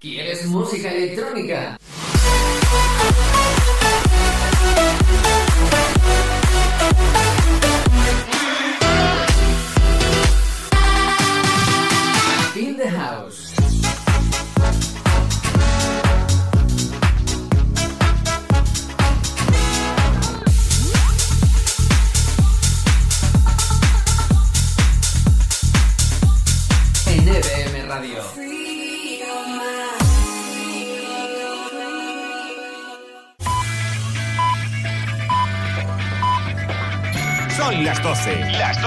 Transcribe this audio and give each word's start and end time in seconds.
¿Quieres 0.00 0.46
música 0.46 0.92
electrónica? 0.92 1.76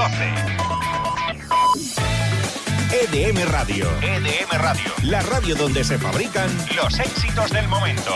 12. 0.01 0.17
Las 1.27 1.47
12. 1.47 2.01
EDM 3.03 3.51
Radio. 3.51 3.85
EDM 4.01 4.49
Radio. 4.57 4.91
La 5.03 5.21
radio 5.21 5.53
donde 5.55 5.83
se 5.83 5.99
fabrican 5.99 6.49
los 6.75 6.99
éxitos 6.99 7.51
del 7.51 7.67
momento. 7.67 8.11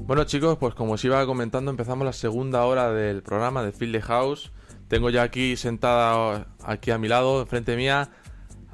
Bueno 0.00 0.24
chicos, 0.24 0.58
pues 0.58 0.74
como 0.74 0.92
os 0.92 1.04
iba 1.06 1.24
comentando, 1.24 1.70
empezamos 1.70 2.04
la 2.04 2.12
segunda 2.12 2.66
hora 2.66 2.92
del 2.92 3.22
programa 3.22 3.62
de 3.62 3.72
Field 3.72 4.02
House. 4.02 4.52
Tengo 4.88 5.08
ya 5.08 5.22
aquí 5.22 5.56
sentada 5.56 6.48
aquí 6.62 6.90
a 6.90 6.98
mi 6.98 7.08
lado, 7.08 7.40
enfrente 7.40 7.74
mía, 7.74 8.10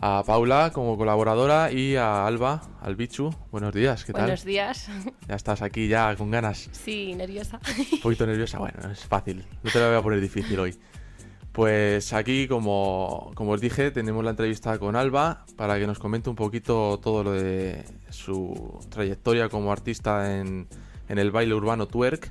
a 0.00 0.22
Paula 0.24 0.70
como 0.72 0.96
colaboradora 0.96 1.72
y 1.72 1.96
a 1.96 2.27
Alba, 2.27 2.62
al 2.80 2.94
Bichu. 2.94 3.34
Buenos 3.50 3.74
días, 3.74 4.05
¿qué 4.05 4.12
tal? 4.12 4.22
Buenos 4.22 4.44
días. 4.44 4.88
Ya 5.27 5.34
estás 5.34 5.60
aquí 5.60 5.88
ya 5.88 6.14
con 6.16 6.30
ganas. 6.30 6.68
Sí, 6.72 7.14
nerviosa. 7.14 7.60
Un 7.92 8.00
poquito 8.00 8.27
nerviosa, 8.27 8.58
bueno, 8.58 8.90
es 8.90 9.05
fácil. 9.05 9.44
No 9.62 9.70
te 9.70 9.78
lo 9.80 9.88
voy 9.88 9.96
a 9.96 10.02
poner 10.02 10.20
difícil 10.20 10.58
hoy. 10.60 10.78
Pues 11.50 12.12
aquí, 12.12 12.46
como, 12.46 13.32
como 13.34 13.50
os 13.52 13.60
dije, 13.60 13.90
tenemos 13.90 14.22
la 14.22 14.30
entrevista 14.30 14.78
con 14.78 14.94
Alba 14.94 15.44
para 15.56 15.77
que 15.78 15.88
nos 15.88 15.98
comente 15.98 16.30
un 16.30 16.36
poquito 16.36 17.00
todo 17.02 17.24
lo 17.24 17.33
de 17.33 17.84
su 18.10 18.78
trayectoria 18.90 19.48
como 19.48 19.72
artista 19.72 20.38
en, 20.38 20.68
en 21.08 21.18
el 21.18 21.33
baile 21.33 21.55
urbano 21.55 21.88
twerk. 21.88 22.30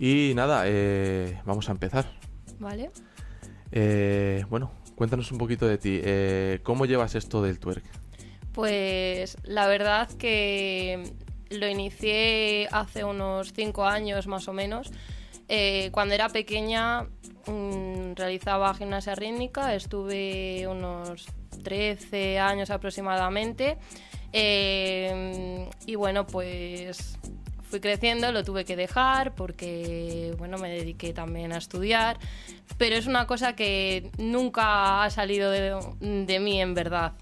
Y 0.00 0.32
nada, 0.34 0.64
eh, 0.66 1.40
vamos 1.44 1.68
a 1.68 1.72
empezar. 1.72 2.06
¿Vale? 2.58 2.90
Eh, 3.70 4.44
bueno, 4.50 4.72
cuéntanos 4.98 5.30
un 5.30 5.38
poquito 5.38 5.68
de 5.68 5.78
ti. 5.78 6.00
Eh, 6.02 6.58
¿Cómo 6.64 6.84
llevas 6.84 7.14
esto 7.14 7.40
del 7.40 7.60
twerk? 7.60 7.84
Pues 8.52 9.36
la 9.44 9.68
verdad 9.68 10.10
que 10.18 11.14
lo 11.50 11.68
inicié 11.68 12.66
hace 12.72 13.04
unos 13.04 13.52
cinco 13.54 13.84
años 13.84 14.26
más 14.26 14.48
o 14.48 14.52
menos. 14.52 14.90
Eh, 15.48 15.90
cuando 15.92 16.14
era 16.14 16.28
pequeña 16.28 17.04
mm, 17.46 18.14
realizaba 18.16 18.74
gimnasia 18.74 19.14
rítmica, 19.14 19.72
estuve 19.76 20.66
unos 20.66 21.26
13 21.62 22.40
años 22.40 22.70
aproximadamente. 22.70 23.78
Eh, 24.32 25.70
y 25.86 25.94
bueno, 25.94 26.26
pues 26.26 27.16
fui 27.68 27.80
creciendo, 27.80 28.32
lo 28.32 28.44
tuve 28.44 28.64
que 28.64 28.76
dejar 28.76 29.34
porque, 29.34 30.34
bueno, 30.38 30.58
me 30.58 30.70
dediqué 30.70 31.12
también 31.12 31.52
a 31.52 31.58
estudiar, 31.58 32.18
pero 32.78 32.96
es 32.96 33.06
una 33.06 33.26
cosa 33.26 33.54
que 33.54 34.10
nunca 34.18 35.04
ha 35.04 35.10
salido 35.10 35.50
de, 35.50 35.76
de 36.00 36.40
mí 36.40 36.60
en 36.60 36.74
verdad. 36.74 37.12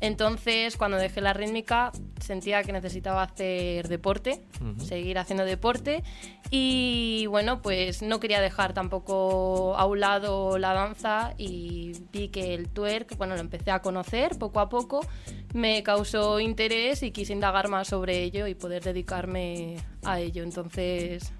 Entonces, 0.00 0.76
cuando 0.76 0.96
dejé 0.96 1.20
la 1.20 1.34
rítmica, 1.34 1.92
sentía 2.20 2.62
que 2.62 2.72
necesitaba 2.72 3.22
hacer 3.22 3.88
deporte, 3.88 4.42
seguir 4.78 5.18
haciendo 5.18 5.44
deporte. 5.44 6.02
Y 6.50 7.26
bueno, 7.26 7.60
pues 7.60 8.00
no 8.02 8.18
quería 8.18 8.40
dejar 8.40 8.72
tampoco 8.72 9.76
a 9.76 9.84
un 9.84 10.00
lado 10.00 10.58
la 10.58 10.72
danza 10.72 11.34
y 11.36 11.92
vi 12.12 12.28
que 12.28 12.54
el 12.54 12.68
twerk, 12.70 13.16
bueno, 13.18 13.34
lo 13.34 13.40
empecé 13.40 13.70
a 13.70 13.82
conocer 13.82 14.38
poco 14.38 14.60
a 14.60 14.68
poco, 14.68 15.06
me 15.52 15.82
causó 15.82 16.40
interés 16.40 17.02
y 17.02 17.10
quise 17.10 17.34
indagar 17.34 17.68
más 17.68 17.88
sobre 17.88 18.22
ello 18.22 18.46
y 18.46 18.54
poder 18.54 18.82
dedicarme 18.82 19.76
a 20.02 20.18
ello. 20.18 20.42
Entonces, 20.42 21.30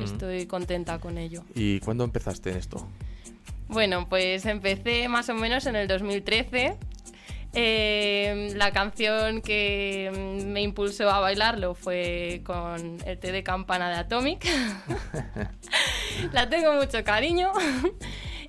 estoy 0.00 0.46
contenta 0.46 1.00
con 1.00 1.18
ello. 1.18 1.42
¿Y 1.54 1.80
cuándo 1.80 2.04
empezaste 2.04 2.50
en 2.50 2.58
esto? 2.58 2.86
Bueno, 3.68 4.08
pues 4.08 4.46
empecé 4.46 5.08
más 5.08 5.28
o 5.28 5.34
menos 5.34 5.66
en 5.66 5.76
el 5.76 5.88
2013. 5.88 6.78
Eh, 7.54 8.52
la 8.56 8.72
canción 8.72 9.40
que 9.40 10.42
me 10.46 10.60
impulsó 10.60 11.10
a 11.10 11.18
bailarlo 11.20 11.74
fue 11.74 12.42
con 12.44 12.98
el 13.06 13.18
té 13.18 13.32
de 13.32 13.42
campana 13.42 13.88
de 13.88 13.96
Atomic. 13.96 14.46
la 16.32 16.48
tengo 16.48 16.74
mucho 16.74 17.02
cariño. 17.04 17.52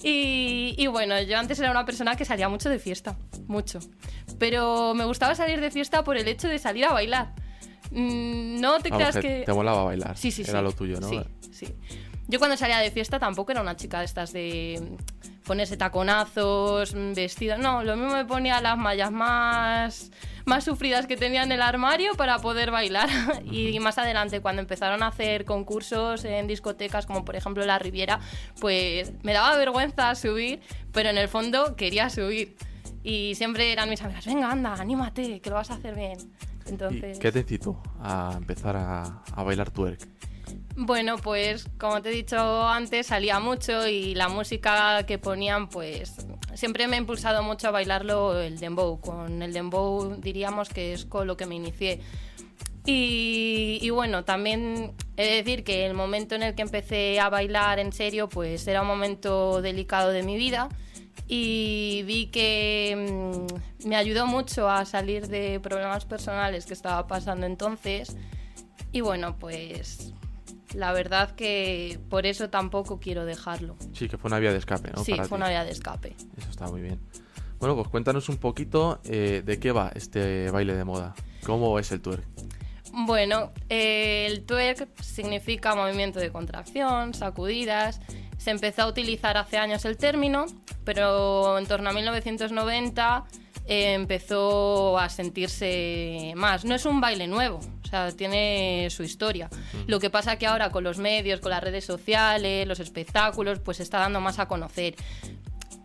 Y, 0.02 0.76
y 0.78 0.88
bueno, 0.88 1.22
yo 1.22 1.38
antes 1.38 1.60
era 1.60 1.72
una 1.72 1.86
persona 1.86 2.16
que 2.16 2.24
salía 2.26 2.48
mucho 2.50 2.70
de 2.70 2.80
fiesta, 2.80 3.18
mucho. 3.48 3.80
Pero 4.38 4.94
me 4.94 5.06
gustaba 5.06 5.36
salir 5.36 5.60
de 5.60 5.72
fiesta 5.72 6.04
por 6.04 6.16
el 6.18 6.28
hecho 6.28 6.48
de 6.48 6.58
salir 6.60 6.86
a 6.86 6.94
bailar. 6.94 7.34
Mm, 7.92 8.60
No 8.62 8.80
te 8.80 8.90
Vamos, 8.90 9.10
creas 9.10 9.16
que 9.16 9.40
que... 9.40 9.44
te 9.46 9.54
molaba 9.54 9.84
bailar. 9.84 10.16
Sí, 10.18 10.32
sí, 10.32 10.44
Era 10.44 10.60
sí. 10.60 10.64
lo 10.64 10.72
tuyo, 10.72 11.00
¿no? 11.00 11.10
Sí, 11.10 11.20
sí. 11.52 11.76
Yo 12.30 12.38
cuando 12.38 12.56
salía 12.58 12.78
de 12.78 12.92
fiesta 12.92 13.18
tampoco 13.18 13.52
era 13.52 13.62
una 13.62 13.76
chica 13.76 14.00
de 14.00 14.06
estas 14.06 14.32
de 14.32 14.80
mm, 14.80 15.44
ponerse 15.48 15.78
taconazos, 15.78 16.94
mm, 16.94 17.14
vestidos. 17.14 17.58
No, 17.58 17.84
lo 17.84 17.98
mismo 17.98 18.14
me 18.14 18.24
ponía 18.24 18.62
las 18.62 18.78
mallas 18.78 19.12
más, 19.12 20.12
más 20.46 20.64
sufridas 20.64 21.08
que 21.08 21.18
tenía 21.18 21.42
en 21.42 21.52
el 21.52 21.64
armario 21.64 22.14
para 22.14 22.38
poder 22.38 22.70
bailar. 22.70 23.10
y 23.52 23.80
más 23.80 23.98
adelante, 23.98 24.42
cuando 24.42 24.62
empezaron 24.62 25.02
a 25.02 25.08
hacer 25.08 25.44
concursos 25.44 26.24
en 26.24 26.46
discotecas, 26.46 27.08
como 27.08 27.26
por 27.26 27.36
ejemplo 27.36 27.66
La 27.66 27.80
Riviera, 27.80 28.20
pues 28.62 29.12
me 29.24 29.34
daba 29.34 29.58
vergüenza 29.58 30.14
subir, 30.14 30.62
pero 30.94 31.10
en 31.10 31.18
el 31.18 31.30
fondo 31.30 31.76
quería 31.76 32.12
subir. 32.12 32.56
Y 33.02 33.34
siempre 33.34 33.72
eran 33.72 33.90
mis 33.90 34.04
amigas, 34.04 34.28
venga, 34.28 34.52
anda, 34.52 34.74
anímate, 34.74 35.40
que 35.42 35.50
lo 35.50 35.56
vas 35.56 35.72
a 35.72 35.76
hacer 35.76 35.96
bien. 35.96 36.20
¿Y 36.68 36.70
Entonces... 36.70 37.18
qué 37.18 37.32
te 37.32 37.40
incitó 37.40 37.82
a 38.00 38.36
empezar 38.38 38.76
a, 38.76 39.24
a 39.34 39.44
bailar 39.44 39.72
twerk? 39.72 40.08
Bueno, 40.82 41.18
pues 41.18 41.66
como 41.78 42.02
te 42.02 42.08
he 42.08 42.14
dicho 42.14 42.66
antes, 42.66 43.08
salía 43.08 43.42
mucho 43.42 43.86
y 43.86 44.16
la 44.16 44.30
música 44.30 45.04
que 45.06 45.18
ponían, 45.18 45.68
pues 45.68 46.26
siempre 46.54 46.88
me 46.88 46.96
ha 46.96 47.00
impulsado 47.00 47.44
mucho 47.44 47.68
a 47.68 47.72
bailarlo 47.72 48.40
el 48.40 48.58
dembow. 48.60 49.02
Con 49.02 49.42
el 49.42 49.52
dembow 49.52 50.16
diríamos 50.22 50.70
que 50.70 50.94
es 50.94 51.04
con 51.04 51.28
lo 51.28 51.36
que 51.36 51.46
me 51.46 51.56
inicié. 51.56 52.00
Y, 52.86 53.90
bueno, 53.90 54.24
también 54.24 54.94
he 55.18 55.26
de 55.26 55.44
decir 55.44 55.66
que 55.66 55.86
el 55.86 55.96
momento 55.96 56.36
en 56.36 56.44
el 56.44 56.56
que 56.56 56.62
empecé 56.62 57.20
a 57.20 57.28
bailar 57.28 57.80
en 57.80 57.92
serio, 57.92 58.30
pues 58.30 58.66
era 58.66 58.82
un 58.82 58.88
momento 58.88 59.62
delicado 59.62 60.12
de 60.12 60.24
mi 60.24 60.38
vida 60.38 60.70
y 61.28 62.04
vi 62.08 62.28
que 62.28 63.46
mm, 63.84 63.90
me 63.90 63.98
ayudó 63.98 64.28
mucho 64.28 64.70
a 64.70 64.86
salir 64.86 65.28
de 65.28 65.60
problemas 65.60 66.06
personales 66.06 66.66
que 66.66 66.74
estaba 66.74 67.06
pasando 67.06 67.46
entonces. 67.46 68.16
Y 68.94 69.02
bueno, 69.02 69.38
pues 69.38 70.14
la 70.74 70.92
verdad 70.94 71.32
que 71.36 72.00
por 72.10 72.26
eso 72.26 72.50
tampoco 72.50 73.00
quiero 73.00 73.26
dejarlo. 73.26 73.76
Sí, 73.94 74.08
que 74.08 74.18
fue 74.18 74.30
una 74.30 74.40
vía 74.40 74.52
de 74.52 74.58
escape, 74.60 74.92
¿no? 74.96 75.04
sí, 75.04 75.12
Para 75.12 75.24
fue 75.26 75.38
ti. 75.38 75.42
una 75.42 75.50
vía 75.50 75.64
de 75.64 75.72
escape. 75.72 76.16
Eso 76.38 76.50
está 76.50 76.68
muy 76.68 76.82
bien. 76.82 77.00
Bueno, 77.60 77.76
pues 77.76 77.88
cuéntanos 77.90 78.30
un 78.30 78.38
poquito 78.38 79.02
eh, 79.04 79.42
de 79.46 79.60
qué 79.60 79.72
va 79.72 79.92
este 79.94 80.50
baile 80.52 80.76
de 80.76 80.86
moda. 80.86 81.14
¿Cómo 81.46 81.78
es 81.80 81.92
el 81.92 82.02
twerk? 82.02 82.24
Bueno, 82.94 83.52
eh, 83.70 84.26
el 84.30 84.46
twerk 84.46 84.88
significa 85.02 85.76
movimiento 85.76 86.20
de 86.20 86.32
contracción, 86.32 87.14
sacudidas. 87.14 88.00
Se 88.38 88.52
empezó 88.52 88.84
a 88.84 88.88
utilizar 88.88 89.36
hace 89.38 89.58
años 89.58 89.84
el 89.86 89.98
término, 89.98 90.46
pero 90.86 91.58
en 91.60 91.66
torno 91.68 91.90
a 91.90 91.94
1990 91.94 93.26
eh, 93.68 93.94
empezó 93.94 94.98
a 94.98 95.10
sentirse 95.10 96.34
más. 96.36 96.64
No 96.66 96.74
es 96.76 96.86
un 96.86 97.02
baile 97.02 97.28
nuevo, 97.28 97.60
o 97.90 97.92
sea, 97.92 98.12
tiene 98.12 98.88
su 98.92 99.02
historia. 99.02 99.50
Lo 99.88 100.00
que 100.00 100.12
pasa 100.12 100.38
que 100.38 100.46
ahora 100.46 100.70
con 100.70 100.84
los 100.84 101.00
medios, 101.00 101.40
con 101.40 101.50
las 101.50 101.64
redes 101.64 101.86
sociales, 101.86 102.68
los 102.68 102.80
espectáculos, 102.80 103.58
pues 103.60 103.78
se 103.78 103.84
está 103.84 103.98
dando 103.98 104.22
más 104.22 104.38
a 104.38 104.48
conocer. 104.48 104.94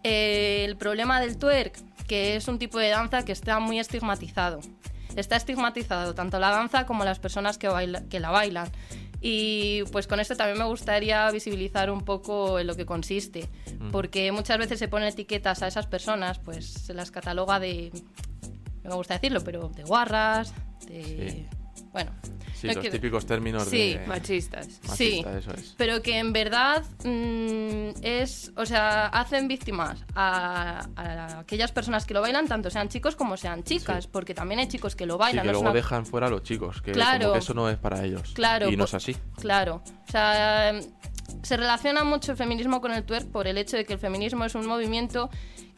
Eh, 0.02 0.66
el 0.66 0.76
problema 0.76 1.18
del 1.18 1.38
twerk, 1.38 1.78
que 2.06 2.36
es 2.36 2.46
un 2.46 2.58
tipo 2.58 2.78
de 2.78 2.90
danza 2.90 3.24
que 3.24 3.32
está 3.32 3.58
muy 3.58 3.78
estigmatizado. 3.78 4.60
Está 5.16 5.36
estigmatizado 5.36 6.14
tanto 6.14 6.38
la 6.38 6.50
danza 6.50 6.84
como 6.84 7.04
las 7.06 7.18
personas 7.18 7.56
que, 7.56 7.68
baila- 7.70 8.06
que 8.10 8.20
la 8.20 8.30
bailan. 8.30 8.68
Y 9.22 9.84
pues 9.92 10.06
con 10.06 10.20
esto 10.20 10.36
también 10.36 10.58
me 10.58 10.64
gustaría 10.66 11.30
visibilizar 11.30 11.90
un 11.90 12.02
poco 12.04 12.58
en 12.58 12.66
lo 12.66 12.74
que 12.76 12.84
consiste, 12.84 13.48
porque 13.92 14.30
muchas 14.32 14.58
veces 14.58 14.78
se 14.78 14.88
ponen 14.88 15.08
etiquetas 15.08 15.62
a 15.62 15.68
esas 15.68 15.86
personas, 15.86 16.38
pues 16.40 16.66
se 16.66 16.92
las 16.92 17.10
cataloga 17.10 17.58
de, 17.58 17.90
no 18.82 18.90
me 18.90 18.96
gusta 18.96 19.14
decirlo, 19.14 19.40
pero 19.42 19.70
de 19.70 19.84
guarras, 19.84 20.52
de, 20.86 21.30
Sí. 21.30 21.46
Bueno. 21.94 22.10
Sí, 22.54 22.66
no 22.68 22.74
los 22.74 22.80
quiero- 22.82 22.92
típicos 22.96 23.24
términos 23.26 23.64
Sí, 23.64 23.94
de... 23.94 24.06
Machistas. 24.06 24.66
Sí, 24.96 25.22
machista, 25.24 25.38
eso 25.38 25.50
es. 25.54 25.74
pero 25.76 26.02
que 26.02 26.18
en 26.18 26.32
verdad 26.32 26.82
mm, 27.04 27.90
es, 28.02 28.52
o 28.56 28.64
sea, 28.66 29.06
hacen 29.06 29.48
víctimas 29.48 30.04
a, 30.14 30.86
a 30.96 31.38
aquellas 31.40 31.72
personas 31.72 32.04
que 32.06 32.14
lo 32.14 32.20
bailan, 32.20 32.46
tanto 32.48 32.70
sean 32.70 32.88
chicos 32.88 33.16
como 33.16 33.36
sean 33.36 33.64
chicas, 33.64 34.04
Sí. 34.04 34.10
porque 34.12 34.34
también 34.34 34.60
hay 34.60 34.68
chicos 34.68 34.96
que 34.96 35.06
lo 35.06 35.14
Sí, 35.14 35.18
bailan. 35.20 35.42
que 35.42 35.46
no 35.48 35.52
luego 35.52 35.62
una- 35.70 35.72
dejan 35.74 36.04
fuera 36.06 36.26
a 36.26 36.30
los 36.30 36.42
chicos, 36.42 36.80
que 36.82 36.92
Claro. 36.92 37.20
como 37.20 37.32
que 37.34 37.38
eso 37.40 37.54
no 37.54 37.68
es 37.70 37.76
para 37.78 38.04
ellos. 38.04 38.32
Claro, 38.34 38.68
Y 38.68 38.76
no 38.76 38.84
po- 38.84 38.88
es 38.88 38.94
así. 38.94 39.16
Claro, 39.40 39.82
o 40.08 40.10
sea, 40.10 40.70
em, 40.70 40.82
se 41.42 41.56
relaciona 41.56 42.04
mucho 42.04 42.32
el 42.32 42.38
feminismo 42.38 42.80
con 42.80 42.92
el 42.92 43.04
twerk 43.04 43.26
por 43.30 43.46
el 43.46 43.58
hecho 43.58 43.76
de 43.76 43.84
que 43.84 43.94
el 43.94 43.98
feminismo 43.98 44.44
es 44.44 44.54
un 44.54 44.66
movimiento 44.66 45.30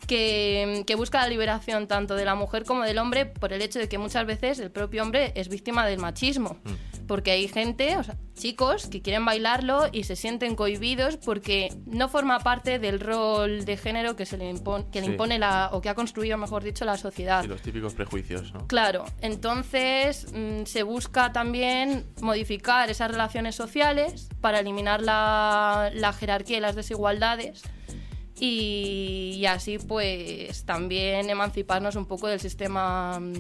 que, 0.07 0.85
que 0.87 0.95
busca 0.95 1.21
la 1.21 1.29
liberación 1.29 1.89
tanto 1.89 2.15
de 2.15 2.25
la 2.25 2.35
mujer 2.35 2.65
como 2.65 2.83
del 2.83 2.99
hombre 2.99 3.27
por 3.27 3.53
el 3.53 3.63
hecho 3.63 3.79
de 3.79 3.89
que 3.89 3.99
muchas 3.99 4.27
veces 4.27 4.59
el 4.59 4.71
propio 4.71 5.03
hombre 5.03 5.33
es 5.35 5.49
víctima 5.49 5.87
del 5.87 5.99
machismo. 5.99 6.59
Porque 7.07 7.31
hay 7.31 7.47
gente, 7.47 7.97
o 7.97 8.03
sea, 8.03 8.17
chicos, 8.35 8.89
que 8.89 9.01
quieren 9.01 9.25
bailarlo 9.25 9.87
y 9.93 10.05
se 10.05 10.17
sienten 10.17 10.57
cohibidos 10.57 11.17
porque 11.17 11.73
no 11.87 12.09
forma 12.09 12.41
parte 12.41 12.81
del 12.81 12.99
rol 12.99 13.65
de 13.65 13.77
género 13.77 14.17
que 14.17 14.27
se 14.27 14.37
le 14.37 14.51
impone, 14.51 14.87
que 14.91 15.01
le 15.01 15.07
impone 15.07 15.39
la, 15.39 15.71
o 15.73 15.81
que 15.81 15.89
ha 15.89 15.95
construido, 15.95 16.37
mejor 16.37 16.65
dicho, 16.65 16.85
la 16.85 16.97
sociedad. 16.97 17.45
Y 17.45 17.47
los 17.47 17.63
típicos 17.63 17.95
prejuicios, 17.95 18.53
¿no? 18.53 18.67
Claro, 18.67 19.05
entonces 19.21 20.27
mm, 20.33 20.65
se 20.65 20.83
busca 20.83 21.33
también 21.33 22.05
modificar 22.21 22.91
esas 22.91 23.09
relaciones 23.11 23.55
sociales 23.55 24.29
para 24.41 24.59
eliminar 24.59 25.01
la, 25.01 25.91
la 25.95 26.13
jerarquía 26.13 26.59
y 26.59 26.61
las 26.61 26.75
desigualdades 26.75 27.63
y, 28.38 29.35
y 29.37 29.47
así 29.47 29.79
pues 29.79 30.65
también 30.65 31.31
emanciparnos 31.31 31.97
un 31.97 32.06
poco 32.06 32.29
del 32.29 32.41
sistema 32.41 33.19
mm, 33.21 33.33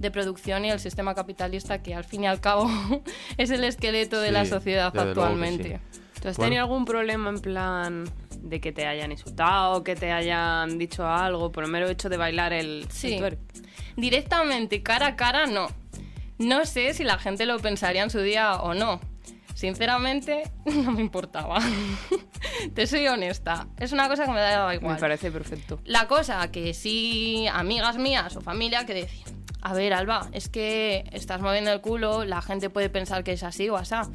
de 0.00 0.10
producción 0.10 0.64
y 0.64 0.70
el 0.70 0.80
sistema 0.80 1.14
capitalista 1.14 1.82
que 1.82 1.94
al 1.94 2.04
fin 2.04 2.24
y 2.24 2.26
al 2.26 2.40
cabo 2.40 2.68
es 3.36 3.50
el 3.50 3.64
esqueleto 3.64 4.20
de 4.20 4.28
Sí, 4.28 4.34
la 4.34 4.44
sociedad 4.46 4.92
actualmente. 4.96 5.80
¿Tú 6.20 6.28
has 6.28 6.36
Bueno. 6.36 6.48
tenido 6.50 6.62
algún 6.64 6.84
problema 6.84 7.30
en 7.30 7.40
plan 7.40 8.04
de 8.42 8.60
que 8.60 8.72
te 8.72 8.86
hayan 8.86 9.10
insultado, 9.12 9.82
que 9.84 9.96
te 9.96 10.12
hayan 10.12 10.78
dicho 10.78 11.06
algo 11.06 11.50
por 11.52 11.64
el 11.64 11.70
mero 11.70 11.88
hecho 11.88 12.08
de 12.08 12.16
bailar 12.16 12.52
el, 12.52 12.82
el 12.82 12.90
Sí. 12.90 13.16
twerk? 13.18 13.38
Directamente, 13.96 14.82
cara 14.82 15.08
a 15.08 15.16
cara, 15.16 15.46
no. 15.46 15.68
No 16.38 16.64
sé 16.64 16.94
si 16.94 17.04
la 17.04 17.18
gente 17.18 17.44
lo 17.46 17.58
pensaría 17.58 18.02
en 18.02 18.10
su 18.10 18.20
día 18.20 18.56
o 18.56 18.74
no. 18.74 19.00
Sinceramente, 19.54 20.50
no 20.64 20.92
me 20.92 21.00
importaba. 21.00 21.58
Te 22.74 22.86
soy 22.86 23.06
honesta. 23.08 23.68
Es 23.78 23.92
una 23.92 24.08
cosa 24.08 24.24
que 24.24 24.32
me 24.32 24.40
daba 24.40 24.74
igual. 24.74 24.94
Me 24.94 25.00
parece 25.00 25.30
perfecto. 25.30 25.80
La 25.84 26.08
cosa 26.08 26.50
que 26.50 26.74
sí, 26.74 27.46
amigas 27.52 27.98
mías 27.98 28.36
o 28.36 28.40
familia 28.40 28.86
que 28.86 28.94
decían, 28.94 29.44
a 29.62 29.74
ver, 29.74 29.92
Alba, 29.92 30.28
es 30.32 30.48
que 30.48 31.04
estás 31.12 31.40
moviendo 31.40 31.72
el 31.72 31.80
culo, 31.80 32.24
la 32.24 32.40
gente 32.42 32.70
puede 32.70 32.88
pensar 32.88 33.24
que 33.24 33.32
es 33.32 33.42
así 33.42 33.68
o 33.68 33.76
asá. 33.76 34.08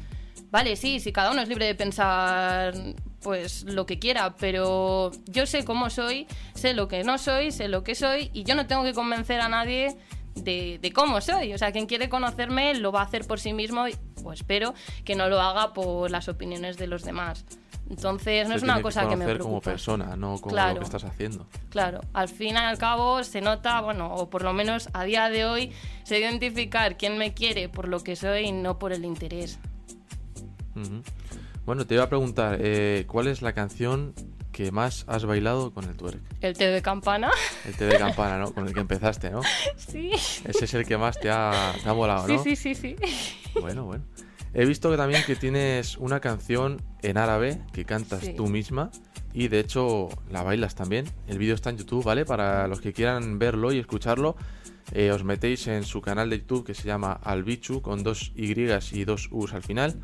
Vale, 0.50 0.76
sí, 0.76 1.00
sí, 1.00 1.12
cada 1.12 1.30
uno 1.30 1.42
es 1.42 1.48
libre 1.48 1.66
de 1.66 1.74
pensar 1.74 2.74
pues 3.22 3.64
lo 3.64 3.86
que 3.86 3.98
quiera, 3.98 4.36
pero 4.36 5.10
yo 5.24 5.46
sé 5.46 5.64
cómo 5.64 5.90
soy, 5.90 6.28
sé 6.54 6.74
lo 6.74 6.86
que 6.86 7.02
no 7.02 7.18
soy, 7.18 7.50
sé 7.50 7.66
lo 7.66 7.82
que 7.82 7.96
soy 7.96 8.30
y 8.32 8.44
yo 8.44 8.54
no 8.54 8.66
tengo 8.66 8.84
que 8.84 8.92
convencer 8.92 9.40
a 9.40 9.48
nadie 9.48 9.96
de, 10.34 10.78
de 10.80 10.92
cómo 10.92 11.20
soy. 11.20 11.52
O 11.52 11.58
sea, 11.58 11.72
quien 11.72 11.86
quiere 11.86 12.08
conocerme 12.08 12.74
lo 12.74 12.92
va 12.92 13.00
a 13.00 13.04
hacer 13.04 13.26
por 13.26 13.40
sí 13.40 13.52
mismo 13.52 13.86
y 14.16 14.22
pues 14.22 14.40
espero 14.40 14.74
que 15.04 15.14
no 15.14 15.28
lo 15.28 15.40
haga 15.40 15.72
por 15.72 16.10
las 16.10 16.28
opiniones 16.28 16.76
de 16.76 16.86
los 16.86 17.02
demás. 17.04 17.44
Entonces, 17.88 18.48
no 18.48 18.56
es 18.56 18.62
una 18.64 18.82
cosa 18.82 19.02
que, 19.02 19.10
me 19.10 19.24
conocer 19.24 19.34
preocupa. 19.36 19.48
como 19.48 19.60
persona, 19.60 20.16
no 20.16 20.38
como 20.38 20.52
Claro. 20.52 20.74
lo 20.74 20.80
que 20.80 20.84
estás 20.86 21.04
haciendo. 21.04 21.46
Claro, 21.70 22.00
al 22.14 22.28
fin 22.28 22.54
y 22.54 22.58
al 22.58 22.78
cabo 22.78 23.22
se 23.22 23.40
nota, 23.40 23.80
bueno, 23.80 24.12
o 24.12 24.28
por 24.28 24.42
lo 24.42 24.52
menos 24.52 24.88
a 24.92 25.04
día 25.04 25.28
de 25.28 25.44
hoy, 25.44 25.72
se 26.02 26.18
identificar 26.18 26.96
quién 26.96 27.16
me 27.16 27.32
quiere 27.32 27.68
por 27.68 27.86
lo 27.86 28.00
que 28.00 28.16
soy 28.16 28.46
y 28.46 28.52
no 28.52 28.78
por 28.80 28.92
el 28.92 29.04
interés. 29.04 29.60
Bueno, 31.64 31.86
te 31.86 31.94
iba 31.94 32.04
a 32.04 32.08
preguntar, 32.08 32.58
eh, 32.60 33.04
¿cuál 33.06 33.28
es 33.28 33.40
la 33.40 33.52
canción 33.52 34.14
que 34.56 34.72
más 34.72 35.04
has 35.06 35.26
bailado 35.26 35.70
con 35.70 35.84
el 35.84 35.94
twerk? 35.98 36.18
El 36.40 36.56
té 36.56 36.68
de 36.68 36.80
campana, 36.80 37.30
El 37.66 37.74
té 37.76 37.84
de 37.84 37.98
campana, 37.98 38.38
¿no? 38.38 38.54
Con 38.54 38.66
el 38.66 38.72
que 38.72 38.80
empezaste, 38.80 39.28
¿no? 39.28 39.42
sí. 39.76 40.12
Ese 40.12 40.64
es 40.64 40.72
el 40.72 40.86
que 40.86 40.96
más 40.96 41.20
te 41.20 41.28
ha, 41.28 41.74
te 41.82 41.86
ha 41.86 41.92
molado, 41.92 42.26
¿no? 42.26 42.42
Sí, 42.42 42.56
sí, 42.56 42.74
sí, 42.74 42.96
sí. 42.98 43.60
Bueno, 43.60 43.84
bueno. 43.84 44.02
He 44.54 44.64
visto 44.64 44.90
que 44.90 44.96
también 44.96 45.22
que 45.26 45.36
tienes 45.36 45.98
una 45.98 46.20
canción 46.20 46.80
en 47.02 47.18
árabe 47.18 47.60
que 47.74 47.84
cantas 47.84 48.20
Sí. 48.22 48.32
tú 48.34 48.46
misma 48.46 48.90
y 49.34 49.48
de 49.48 49.60
hecho 49.60 50.08
la 50.30 50.42
bailas 50.42 50.74
también. 50.74 51.04
El 51.26 51.36
vídeo 51.36 51.54
está 51.54 51.68
en 51.68 51.76
YouTube, 51.76 52.02
¿vale? 52.02 52.24
Para 52.24 52.66
los 52.66 52.80
que 52.80 52.94
quieran 52.94 53.38
verlo 53.38 53.72
y 53.72 53.78
escucharlo, 53.78 54.36
eh, 54.92 55.10
os 55.10 55.22
metéis 55.22 55.66
en 55.66 55.84
su 55.84 56.00
canal 56.00 56.30
de 56.30 56.38
YouTube 56.38 56.64
que 56.64 56.72
se 56.72 56.84
llama 56.84 57.12
Albichu 57.12 57.82
con 57.82 58.02
dos 58.02 58.32
Y 58.34 58.52
y 58.58 59.04
dos 59.04 59.28
U's 59.30 59.52
al 59.52 59.62
final 59.62 60.00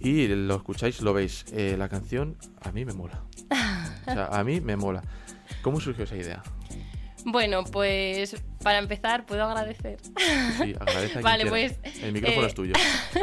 y 0.00 0.28
lo 0.28 0.56
escucháis, 0.56 1.02
lo 1.02 1.12
veis. 1.12 1.44
Eh, 1.52 1.74
la 1.76 1.90
canción 1.90 2.38
a 2.62 2.72
mí 2.72 2.86
me 2.86 2.94
mola. 2.94 3.22
O 4.06 4.12
sea, 4.12 4.26
a 4.26 4.44
mí 4.44 4.60
me 4.60 4.76
mola. 4.76 5.02
¿Cómo 5.62 5.80
surgió 5.80 6.04
esa 6.04 6.16
idea? 6.16 6.42
Bueno, 7.28 7.64
pues 7.64 8.40
para 8.62 8.78
empezar 8.78 9.26
puedo 9.26 9.42
agradecer. 9.42 9.98
Sí, 10.58 10.74
agradece 10.78 11.06
a 11.06 11.10
quien 11.10 11.22
Vale, 11.22 11.46
pues, 11.46 11.80
El 12.00 12.12
micrófono 12.12 12.44
eh, 12.44 12.46
es 12.46 12.54
tuyo. 12.54 12.74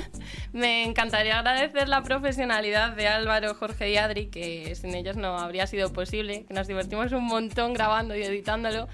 Me 0.51 0.83
encantaría 0.83 1.39
agradecer 1.39 1.87
la 1.87 2.03
profesionalidad 2.03 2.97
de 2.97 3.07
Álvaro, 3.07 3.55
Jorge 3.55 3.91
y 3.91 3.97
Adri, 3.97 4.27
que 4.27 4.75
sin 4.75 4.93
ellos 4.93 5.15
no 5.15 5.37
habría 5.37 5.67
sido 5.67 5.93
posible, 5.93 6.43
que 6.45 6.53
nos 6.53 6.67
divertimos 6.67 7.13
un 7.13 7.23
montón 7.23 7.73
grabando 7.73 8.13
y 8.13 8.23
editándolo. 8.23 8.89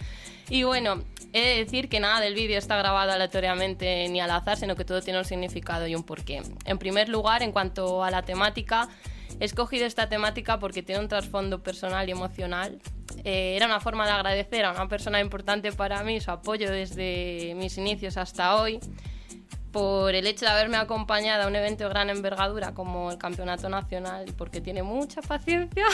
Y 0.47 0.62
bueno, 0.62 1.03
he 1.33 1.41
de 1.41 1.65
decir 1.65 1.89
que 1.89 2.00
nada 2.00 2.21
del 2.21 2.36
vídeo 2.36 2.59
está 2.59 2.77
grabado 2.77 3.12
aleatoriamente 3.12 4.07
ni 4.09 4.19
al 4.19 4.30
azar, 4.30 4.57
sino 4.57 4.75
que 4.75 4.86
todo 4.86 5.01
tiene 5.01 5.18
un 5.18 5.25
significado 5.25 5.88
y 5.88 5.95
un 5.95 6.03
porqué. 6.03 6.44
En 6.65 6.77
primer 6.77 7.09
lugar, 7.09 7.41
en 7.41 7.51
cuanto 7.51 8.03
a 8.03 8.12
la 8.12 8.21
temática, 8.21 8.89
he 9.39 9.45
escogido 9.45 9.85
esta 9.85 10.09
temática 10.09 10.59
porque 10.59 10.83
tiene 10.83 11.01
un 11.01 11.07
trasfondo 11.07 11.61
personal 11.61 12.07
y 12.07 12.11
emocional. 12.11 12.79
Eh, 13.23 13.55
era 13.55 13.65
una 13.65 13.79
forma 13.79 14.05
de 14.05 14.11
agradecer 14.11 14.65
a 14.65 14.71
una 14.71 14.87
persona 14.87 15.19
importante 15.19 15.71
para 15.71 16.03
mí 16.03 16.21
su 16.21 16.31
apoyo 16.31 16.71
desde 16.71 17.53
mis 17.55 17.77
inicios 17.77 18.17
hasta 18.17 18.55
hoy 18.55 18.79
por 19.71 20.15
el 20.15 20.25
hecho 20.25 20.45
de 20.45 20.51
haberme 20.51 20.77
acompañado 20.77 21.43
a 21.43 21.47
un 21.47 21.55
evento 21.55 21.83
de 21.83 21.89
gran 21.89 22.09
envergadura 22.09 22.73
como 22.73 23.11
el 23.11 23.17
Campeonato 23.17 23.69
Nacional 23.69 24.25
porque 24.37 24.61
tiene 24.61 24.83
mucha 24.83 25.21
paciencia. 25.21 25.85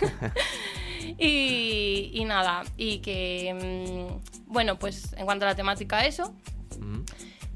y, 1.18 2.10
y 2.12 2.24
nada, 2.24 2.62
y 2.76 2.98
que, 2.98 4.18
mm, 4.18 4.52
bueno, 4.52 4.78
pues 4.78 5.12
en 5.14 5.24
cuanto 5.24 5.44
a 5.44 5.48
la 5.48 5.54
temática, 5.54 6.04
eso. 6.06 6.34
Ujú. 6.76 7.04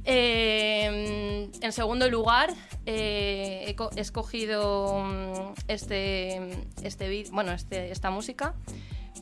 Eh, 0.04 1.50
en 1.60 1.72
segundo 1.72 2.08
lugar, 2.10 2.50
eh, 2.86 3.64
he 3.66 3.74
co- 3.74 3.90
he 3.96 4.00
escogido 4.00 5.02
mm, 5.04 5.54
este, 5.68 6.40
este 6.82 7.24
bueno, 7.32 7.52
este, 7.52 7.90
esta 7.90 8.10
música 8.10 8.54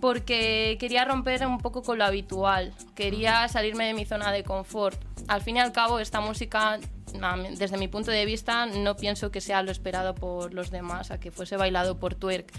porque 0.01 0.77
quería 0.81 1.05
romper 1.05 1.47
un 1.47 1.59
poco 1.59 1.83
con 1.83 1.99
lo 1.99 2.05
habitual, 2.05 2.73
quería 2.95 3.47
salirme 3.49 3.87
de 3.87 3.95
mi 3.95 4.05
zona 4.05 4.33
de 4.33 4.43
confort. 4.43 5.01
Al 5.29 5.43
fin 5.43 5.57
y 5.57 5.61
al 5.61 5.71
cabo, 5.71 6.01
esta 6.01 6.21
música, 6.21 6.81
desde 7.57 7.77
mi 7.77 7.87
punto 7.87 8.11
de 8.11 8.25
vista, 8.25 8.67
no 8.67 8.97
pienso 8.97 9.31
que 9.31 9.41
sea 9.41 9.63
lo 9.63 9.71
esperado 9.71 10.15
por 10.15 10.55
los 10.55 10.71
demás, 10.73 11.13
a 11.13 11.21
que 11.21 11.31
fuese 11.31 11.57
bailado 11.57 11.99
por 11.99 12.17
twerk. 12.17 12.51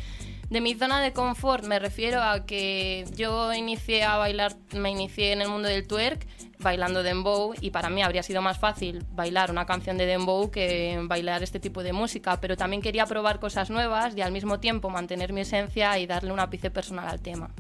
De 0.50 0.62
mi 0.62 0.76
zona 0.76 1.02
de 1.02 1.14
confort 1.14 1.66
me 1.66 1.80
refiero 1.80 2.22
a 2.22 2.46
que 2.46 3.06
yo 3.16 3.54
inicié 3.54 4.04
a 4.04 4.18
bailar, 4.18 4.56
me 4.74 4.92
inicié 4.92 5.32
en 5.32 5.42
el 5.42 5.50
mundo 5.50 5.68
del 5.68 5.88
twerk 5.88 6.28
bailando 6.60 7.04
dembow 7.04 7.54
y 7.60 7.72
para 7.72 7.90
mí 7.90 8.02
habría 8.02 8.24
sido 8.24 8.42
más 8.42 8.58
fácil 8.58 9.06
bailar 9.12 9.52
una 9.52 9.66
canción 9.66 9.98
de 9.98 10.06
dembow 10.06 10.50
que 10.50 11.00
bailar 11.04 11.44
este 11.44 11.60
tipo 11.60 11.84
de 11.84 11.94
música, 11.94 12.40
pero 12.40 12.58
también 12.58 12.82
quería 12.82 13.06
probar 13.06 13.40
cosas 13.40 13.70
nuevas 13.70 14.16
y 14.16 14.22
al 14.22 14.32
mismo 14.32 14.60
tiempo 14.60 14.90
mantener 14.90 15.34
mi 15.34 15.42
esencia 15.42 16.00
y 16.00 16.08
darle 16.08 16.32
un 16.32 16.40
ápice 16.40 16.72
personal 16.72 17.08
al 17.08 17.22
tema. 17.22 17.52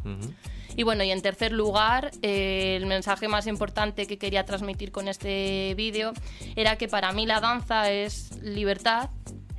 Y 0.75 0.83
bueno, 0.83 1.03
y 1.03 1.11
en 1.11 1.21
tercer 1.21 1.51
lugar, 1.51 2.11
eh, 2.23 2.75
el 2.77 2.87
mensaje 2.87 3.27
más 3.27 3.45
importante 3.45 4.07
que 4.07 4.17
quería 4.17 4.43
transmitir 4.43 4.91
con 4.91 5.07
este 5.07 5.73
vídeo 5.75 6.13
era 6.55 6.77
que 6.77 6.87
para 6.87 7.11
mí 7.11 7.27
la 7.27 7.39
danza 7.39 7.91
es 7.91 8.41
libertad, 8.41 9.11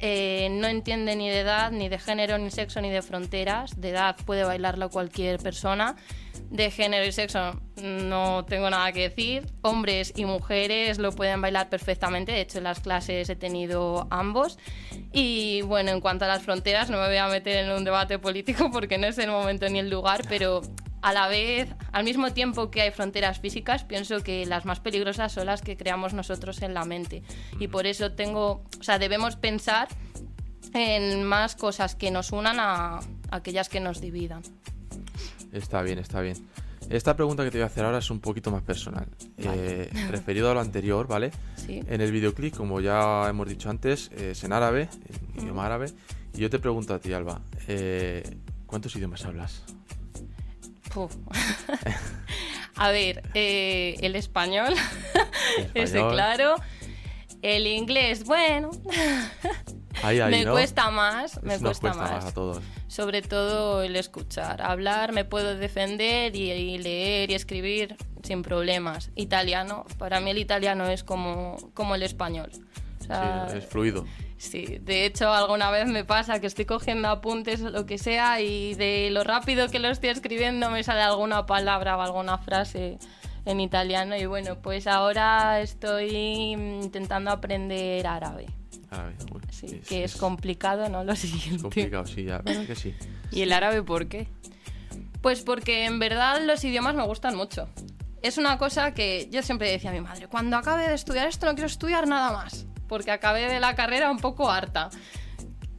eh, 0.07 0.51
no 0.51 0.67
entiende 0.67 1.17
ni 1.17 1.31
de 1.31 1.41
edad, 1.41 1.71
ni 1.71 1.89
de 1.89 1.99
género, 1.99 2.37
ni 2.37 2.51
sexo, 2.51 2.79
ni 2.83 2.91
de 2.91 3.01
fronteras. 3.01 3.81
De 3.81 3.89
edad 3.89 4.15
puede 4.27 4.45
bailarla 4.45 4.89
cualquier 4.89 5.39
persona. 5.39 5.97
De 6.51 6.71
género 6.71 7.07
y 7.07 7.13
sexo 7.13 7.59
no 7.83 8.45
tengo 8.45 8.69
nada 8.69 8.93
que 8.93 9.09
decir. 9.09 9.47
Hombres 9.63 10.13
y 10.15 10.27
mujeres 10.27 10.99
lo 10.99 11.13
pueden 11.13 11.41
bailar 11.41 11.71
perfectamente. 11.71 12.33
De 12.33 12.43
hecho, 12.43 12.59
en 12.59 12.65
las 12.65 12.81
clases 12.81 13.31
he 13.31 13.37
tenido 13.37 14.07
ambos. 14.11 14.59
Y 15.11 15.63
bueno, 15.63 15.91
en 15.91 16.03
cuanto 16.03 16.27
a 16.27 16.29
las 16.29 16.43
fronteras, 16.43 16.91
no 16.91 16.99
me 16.99 17.07
voy 17.07 17.17
a 17.17 17.29
meter 17.29 17.65
en 17.65 17.71
un 17.71 17.83
debate 17.83 18.19
político 18.19 18.71
porque 18.75 18.99
no 18.99 19.07
es 19.07 19.17
el 19.17 19.31
momento 19.31 19.67
ni 19.71 19.79
el 19.79 19.89
lugar, 19.89 20.21
pero 20.29 20.61
a 21.05 21.13
la 21.13 21.29
vez, 21.29 21.69
al 21.93 22.03
mismo 22.03 22.33
tiempo 22.33 22.71
que 22.71 22.81
hay 22.81 22.91
fronteras 22.91 23.39
físicas, 23.39 23.85
pienso 23.85 24.23
que 24.23 24.47
las 24.47 24.65
más 24.65 24.81
peligrosas 24.81 25.33
son 25.33 25.45
las 25.45 25.61
que 25.61 25.77
creamos 25.77 26.15
nosotros 26.15 26.63
en 26.63 26.73
la 26.73 26.87
mente. 26.87 27.23
Y 27.61 27.69
por 27.69 27.87
eso 27.87 28.13
tengo, 28.13 28.65
o 28.81 28.83
sea, 28.83 28.99
debemos 28.99 29.37
pensar 29.37 29.89
en 30.73 31.23
más 31.25 31.57
cosas 31.57 31.95
que 31.95 32.11
nos 32.11 32.33
unan 32.33 32.57
a 32.59 33.01
aquellas 33.31 33.69
que 33.69 33.81
nos 33.81 34.01
dividan. 34.01 34.41
Está 35.53 35.83
bien, 35.83 35.99
está 35.99 36.23
bien. 36.23 36.39
Esta 36.89 37.15
pregunta 37.15 37.45
que 37.45 37.51
te 37.51 37.59
voy 37.59 37.65
a 37.65 37.67
hacer 37.67 37.85
ahora 37.85 37.99
es 37.99 38.11
un 38.11 38.21
poquito 38.21 38.51
más 38.51 38.63
personal. 38.63 39.07
Eh, 39.37 39.91
referido 40.11 40.51
a 40.51 40.55
lo 40.55 40.61
anterior, 40.61 41.07
¿vale? 41.07 41.33
Sí. 41.57 41.83
En 41.87 42.01
el 42.01 42.13
videoclip, 42.13 42.57
como 42.57 42.81
ya 42.81 43.29
hemos 43.29 43.47
dicho 43.47 43.69
antes, 43.69 44.11
es 44.17 44.43
en 44.43 44.55
árabe, 44.55 44.89
en 45.35 45.43
idioma 45.43 45.67
árabe. 45.67 45.93
Y 46.33 46.39
yo 46.39 46.49
te 46.49 46.59
pregunto 46.59 46.95
a 46.95 46.99
ti, 46.99 47.13
Alba, 47.13 47.43
eh, 47.69 48.39
¿cuántos 48.65 48.97
idiomas 48.97 49.23
hablas? 49.27 49.65
A 52.77 52.91
ver, 52.91 53.23
eh, 53.35 53.97
el 54.01 54.17
español, 54.17 54.75
ese 55.75 55.99
claro. 56.09 56.57
El 57.43 57.67
inglés, 57.67 58.25
bueno, 58.25 58.71
Ahí, 60.03 60.19
ahí, 60.19 60.31
me 60.39 60.45
¿no? 60.45 60.53
cuesta 60.53 60.91
más, 60.91 61.41
me 61.43 61.55
Nos 61.59 61.63
cuesta, 61.81 61.93
cuesta 61.93 62.15
más. 62.17 62.25
a 62.25 62.33
todos. 62.35 62.63
Sobre 62.89 63.21
todo 63.23 63.83
el 63.83 63.97
escuchar. 63.97 64.63
Hablar 64.63 65.13
me 65.13 65.25
puedo 65.25 65.55
defender 65.57 66.35
y, 66.35 66.51
y 66.51 66.79
leer 66.79 67.31
y 67.31 67.35
escribir 67.35 67.97
sin 68.23 68.43
problemas. 68.43 69.11
Italiano, 69.15 69.85
para 69.99 70.21
mí 70.21 70.31
el 70.31 70.39
italiano 70.39 70.89
es 70.89 71.05
como, 71.05 71.57
como 71.75 71.95
el 71.95 72.03
español. 72.03 72.51
O 73.01 73.05
sea, 73.05 73.47
Sí, 73.51 73.59
es 73.59 73.67
fluido. 73.67 74.07
Sí, 74.45 74.79
de 74.83 75.07
hecho 75.07 75.33
alguna 75.33 75.71
vez 75.71 75.87
me 75.87 76.05
pasa 76.05 76.39
que 76.39 76.47
estoy 76.47 76.67
cogiendo 76.67 77.09
apuntes 77.09 77.63
o 77.63 77.71
lo 77.71 77.87
que 77.87 77.97
sea 77.97 78.43
y 78.43 78.75
de 78.75 79.09
lo 79.11 79.25
rápido 79.25 79.69
que 79.69 79.79
lo 79.79 79.89
estoy 79.89 80.11
escribiendo 80.11 80.71
me 80.71 80.85
sale 80.85 81.01
alguna 81.01 81.47
palabra 81.47 81.97
o 81.97 82.03
alguna 82.03 82.37
frase 82.37 82.99
en 83.47 83.61
italiano 83.61 84.17
y 84.17 84.27
bueno, 84.27 84.61
pues 84.61 84.87
ahora 84.87 85.61
estoy 85.61 86.15
intentando 86.15 87.31
aprender 87.31 88.07
árabe. 88.07 88.47
Árabe, 88.91 89.15
Sí, 89.51 89.69
sí, 89.69 89.81
que 89.89 90.05
es, 90.05 90.17
complicado, 90.17 90.89
¿no? 90.89 91.05
Lo 91.05 91.17
siguiente. 91.17 91.63
complicado, 91.63 92.07
sí, 92.07 92.25
verdad 92.25 92.67
que 92.67 92.75
sí. 92.75 92.95
¿Y 93.31 93.43
el 93.43 93.53
árabe 93.53 93.83
por 93.83 94.09
qué? 94.09 94.29
Pues 95.23 95.41
porque 95.41 95.87
en 95.87 95.99
verdad 95.99 96.43
los 96.45 96.63
idiomas 96.65 96.95
me 96.95 97.05
gustan 97.05 97.35
mucho. 97.35 97.69
Es 98.23 98.37
una 98.37 98.59
cosa 98.59 98.93
que 98.93 99.29
yo 99.31 99.43
siempre 99.43 99.71
decía 99.71 99.91
a 99.91 99.93
mi 99.93 100.01
madre, 100.01 100.29
cuando 100.29 100.57
acabe 100.57 100.87
de 100.87 100.95
estudiar 100.95 101.29
esto 101.29 101.47
no 101.47 101.55
quiero 101.55 101.67
estudiar 101.67 102.07
nada 102.07 102.33
más, 102.33 102.67
porque 102.89 103.11
acabé 103.11 103.49
de 103.49 103.61
la 103.61 103.75
carrera 103.75 104.11
un 104.11 104.19
poco 104.19 104.51
harta. 104.51 104.91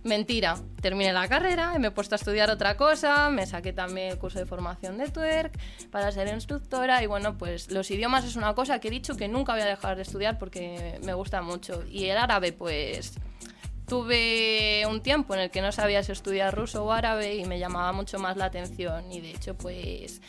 Mentira, 0.03 0.55
terminé 0.81 1.11
la 1.13 1.27
carrera 1.27 1.73
y 1.75 1.79
me 1.79 1.87
he 1.87 1.91
puesto 1.91 2.13
a 2.13 2.17
estudiar 2.17 2.51
otra 2.51 2.77
cosa, 2.77 3.31
me 3.31 3.47
saqué 3.47 3.73
también 3.73 4.11
el 4.11 4.19
curso 4.19 4.37
de 4.37 4.45
formación 4.45 4.99
de 4.99 5.09
twerk 5.09 5.57
para 5.89 6.11
ser 6.11 6.27
instructora 6.27 7.01
y 7.01 7.07
bueno, 7.07 7.39
pues 7.39 7.71
los 7.71 7.89
idiomas 7.89 8.23
es 8.23 8.35
una 8.35 8.53
cosa 8.53 8.79
que 8.79 8.89
he 8.89 8.91
dicho 8.91 9.15
que 9.15 9.27
nunca 9.27 9.53
voy 9.53 9.63
a 9.63 9.65
dejar 9.65 9.95
de 9.95 10.03
estudiar 10.03 10.37
porque 10.37 10.99
me 11.03 11.15
gusta 11.15 11.41
mucho. 11.41 11.83
Y 11.89 12.05
el 12.05 12.17
árabe 12.17 12.53
pues 12.53 13.13
tuve 13.87 14.83
un 14.87 15.01
tiempo 15.01 15.33
en 15.33 15.39
el 15.39 15.49
que 15.49 15.61
no 15.61 15.71
sabía 15.71 16.03
si 16.03 16.11
estudiar 16.11 16.55
ruso 16.55 16.85
o 16.85 16.91
árabe 16.91 17.35
y 17.37 17.45
me 17.45 17.57
llamaba 17.57 17.91
mucho 17.91 18.19
más 18.19 18.37
la 18.37 18.45
atención 18.45 19.11
y 19.11 19.21
de 19.21 19.31
hecho 19.31 19.55
pues 19.55 20.21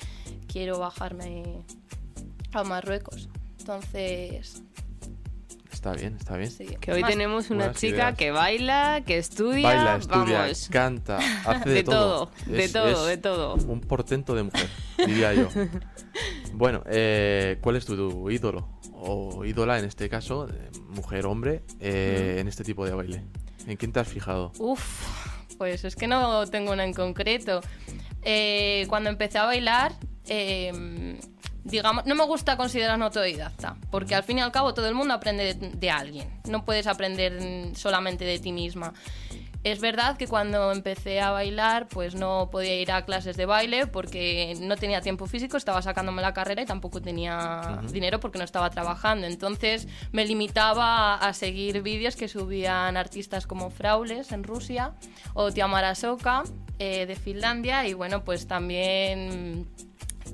quiero 0.50 0.78
bajarme 0.78 1.64
a 2.52 2.64
Marruecos. 2.64 3.28
Entonces, 3.59 4.62
Está 5.76 5.92
bien, 5.92 6.16
está 6.18 6.38
bien. 6.38 6.50
sí. 6.50 6.64
Que 6.80 6.90
hoy 6.92 7.02
Más- 7.02 7.11
tenemos 7.11 7.50
una 7.50 7.73
chica 7.73 7.97
ideas. 7.97 8.16
que 8.16 8.30
baila, 8.30 9.02
que 9.06 9.18
estudia, 9.18 9.62
Baila, 9.62 9.97
estudia, 9.97 10.38
vamos, 10.40 10.68
canta, 10.71 11.18
hace 11.45 11.68
de, 11.68 11.75
de 11.75 11.85
todo, 11.85 12.30
de 12.47 12.64
Es- 12.64 12.73
todo, 12.73 13.02
es 13.02 13.06
de 13.09 13.16
todo. 13.18 13.54
Un 13.56 13.80
portento 13.83 14.35
de 14.35 14.42
mujer, 14.45 14.68
diría 15.06 15.35
yo. 15.35 15.49
Bueno, 16.54 16.83
eh, 16.87 17.59
¿cuál 17.61 17.76
es 17.76 17.85
tu, 17.85 17.95
tu 17.97 18.30
ídolo? 18.30 18.66
O 18.95 19.45
ídola 19.45 19.78
en 19.78 19.85
este 19.85 20.09
caso, 20.09 20.49
mujer, 20.88 21.26
hombre, 21.26 21.62
eh, 21.80 22.38
en 22.40 22.49
este 22.49 22.64
tipo 22.64 22.87
de 22.87 22.92
baile. 22.95 23.23
¿En 23.66 23.76
quién 23.76 23.92
te 23.92 24.00
has 24.00 24.09
fijado? 24.09 24.52
Uf, 24.59 24.80
pues 25.59 25.85
es 25.85 25.95
que 25.95 26.06
no 26.06 26.47
tengo 26.47 26.73
una 26.73 26.85
en 26.85 26.95
concreto. 26.95 27.61
Eh, 28.23 28.87
cuando 28.88 29.11
empecé 29.11 29.37
a 29.37 29.45
bailar, 29.45 29.92
eh, 30.28 31.18
digamos, 31.66 32.06
no 32.06 32.14
me 32.14 32.25
gusta 32.25 32.56
considerarme 32.56 33.04
autodidacta, 33.04 33.76
porque 33.90 34.14
al 34.14 34.23
fin 34.23 34.38
y 34.38 34.40
al 34.40 34.52
cabo 34.52 34.75
todo 34.75 34.88
el 34.88 34.94
mundo 34.94 35.14
aprende 35.14 35.54
de, 35.54 35.70
de 35.70 35.90
alguien, 35.90 36.28
no 36.49 36.64
puedes 36.64 36.87
aprender 36.87 37.76
solamente 37.76 38.25
de 38.25 38.38
ti 38.38 38.52
misma. 38.52 38.92
Es 39.66 39.80
verdad 39.80 40.16
que 40.16 40.28
cuando 40.28 40.70
empecé 40.70 41.20
a 41.20 41.32
bailar, 41.32 41.88
pues 41.88 42.14
no 42.14 42.50
podía 42.52 42.80
ir 42.80 42.92
a 42.92 43.04
clases 43.04 43.37
de 43.37 43.46
baile 43.46 43.88
porque 43.88 44.56
no 44.61 44.76
tenía 44.76 45.00
tiempo 45.00 45.26
físico, 45.26 45.56
estaba 45.56 45.82
sacándome 45.82 46.23
la 46.23 46.32
carrera 46.32 46.62
y 46.62 46.66
tampoco 46.66 47.02
tenía 47.02 47.80
dinero 47.90 48.20
porque 48.20 48.38
no 48.38 48.44
estaba 48.44 48.70
trabajando. 48.70 49.26
Entonces 49.26 49.88
me 50.12 50.25
limitaba 50.25 51.16
a 51.16 51.32
seguir 51.32 51.82
vídeos 51.82 52.14
que 52.14 52.28
subían 52.28 52.96
artistas 52.96 53.49
como 53.49 53.70
Fraules 53.70 54.30
en 54.30 54.44
Rusia 54.44 54.92
o 55.35 55.50
Tiamara 55.50 55.96
Soka 55.96 56.44
eh, 56.78 57.06
de 57.06 57.16
Finlandia 57.16 57.88
y 57.88 57.94
bueno, 57.94 58.23
pues 58.23 58.46
también 58.46 59.66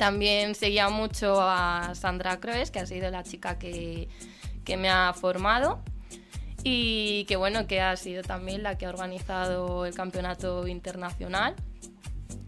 también 0.02 0.56
seguía 0.56 0.88
mucho 0.88 1.40
a 1.40 1.94
Sandra 1.94 2.40
Croes, 2.40 2.72
que 2.72 2.80
ha 2.80 2.86
sido 2.86 3.08
la 3.12 3.22
chica 3.22 3.56
que, 3.56 4.08
que 4.64 4.76
me 4.76 4.90
ha 4.90 5.12
formado 5.12 5.80
y 6.64 7.24
que 7.26 7.36
bueno, 7.36 7.68
que 7.68 7.80
ha 7.80 7.94
sido 7.94 8.24
también 8.24 8.64
la 8.64 8.76
que 8.76 8.86
ha 8.86 8.88
organizado 8.88 9.86
el 9.86 9.94
campeonato 9.94 10.66
internacional. 10.66 11.54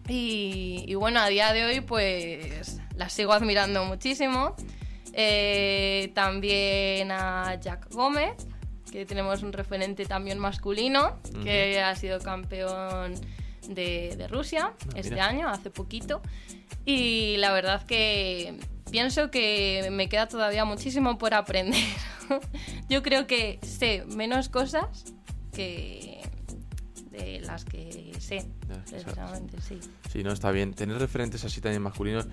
Y, 0.08 0.84
y 0.84 0.94
bueno, 0.96 1.20
a 1.20 1.28
día 1.28 1.52
de 1.52 1.64
hoy 1.64 1.80
pues 1.80 2.80
la 2.96 3.08
sigo 3.08 3.32
admirando 3.32 3.84
muchísimo. 3.84 4.56
Eh, 5.12 6.10
también 6.12 7.12
a 7.12 7.54
Jack 7.60 7.88
Gómez, 7.92 8.32
que 8.90 9.06
tenemos 9.06 9.44
un 9.44 9.52
referente 9.52 10.06
también 10.06 10.40
masculino, 10.40 11.20
que 11.44 11.80
ha 11.80 11.94
sido 11.94 12.18
campeón 12.18 13.14
de, 13.68 14.14
de 14.16 14.28
Rusia 14.28 14.74
este 14.94 15.14
mira. 15.14 15.26
año, 15.26 15.48
hace 15.48 15.70
poquito. 15.70 16.22
Y 16.84 17.36
la 17.38 17.52
verdad 17.52 17.84
que 17.86 18.58
pienso 18.90 19.30
que 19.30 19.88
me 19.90 20.08
queda 20.08 20.28
todavía 20.28 20.64
muchísimo 20.64 21.18
por 21.18 21.34
aprender. 21.34 21.82
Yo 22.88 23.02
creo 23.02 23.26
que 23.26 23.58
sé 23.62 24.04
menos 24.06 24.48
cosas 24.48 25.04
que 25.52 26.20
de 27.10 27.40
las 27.40 27.64
que 27.64 28.12
sé, 28.18 28.46
precisamente, 28.66 29.60
sí. 29.60 29.80
Sí, 30.14 30.22
no, 30.22 30.30
está 30.30 30.52
bien. 30.52 30.74
Tener 30.74 30.96
referentes 30.98 31.44
así 31.44 31.60
también 31.60 31.82
masculinos. 31.82 32.28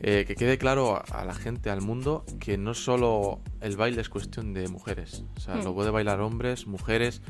eh, 0.00 0.24
que 0.26 0.34
quede 0.36 0.56
claro 0.56 1.02
a, 1.12 1.24
la 1.26 1.34
gente, 1.34 1.68
al 1.68 1.82
mundo, 1.82 2.24
que 2.40 2.56
no 2.56 2.72
solo 2.72 3.40
el 3.60 3.76
baile 3.76 4.00
es 4.00 4.08
cuestión 4.08 4.54
de 4.54 4.68
mujeres. 4.68 5.22
O 5.36 5.40
sea, 5.40 5.56
lo 5.56 5.74
puede 5.74 5.90
bailar 5.90 6.20
hombres, 6.22 6.66
mujeres, 6.66 7.20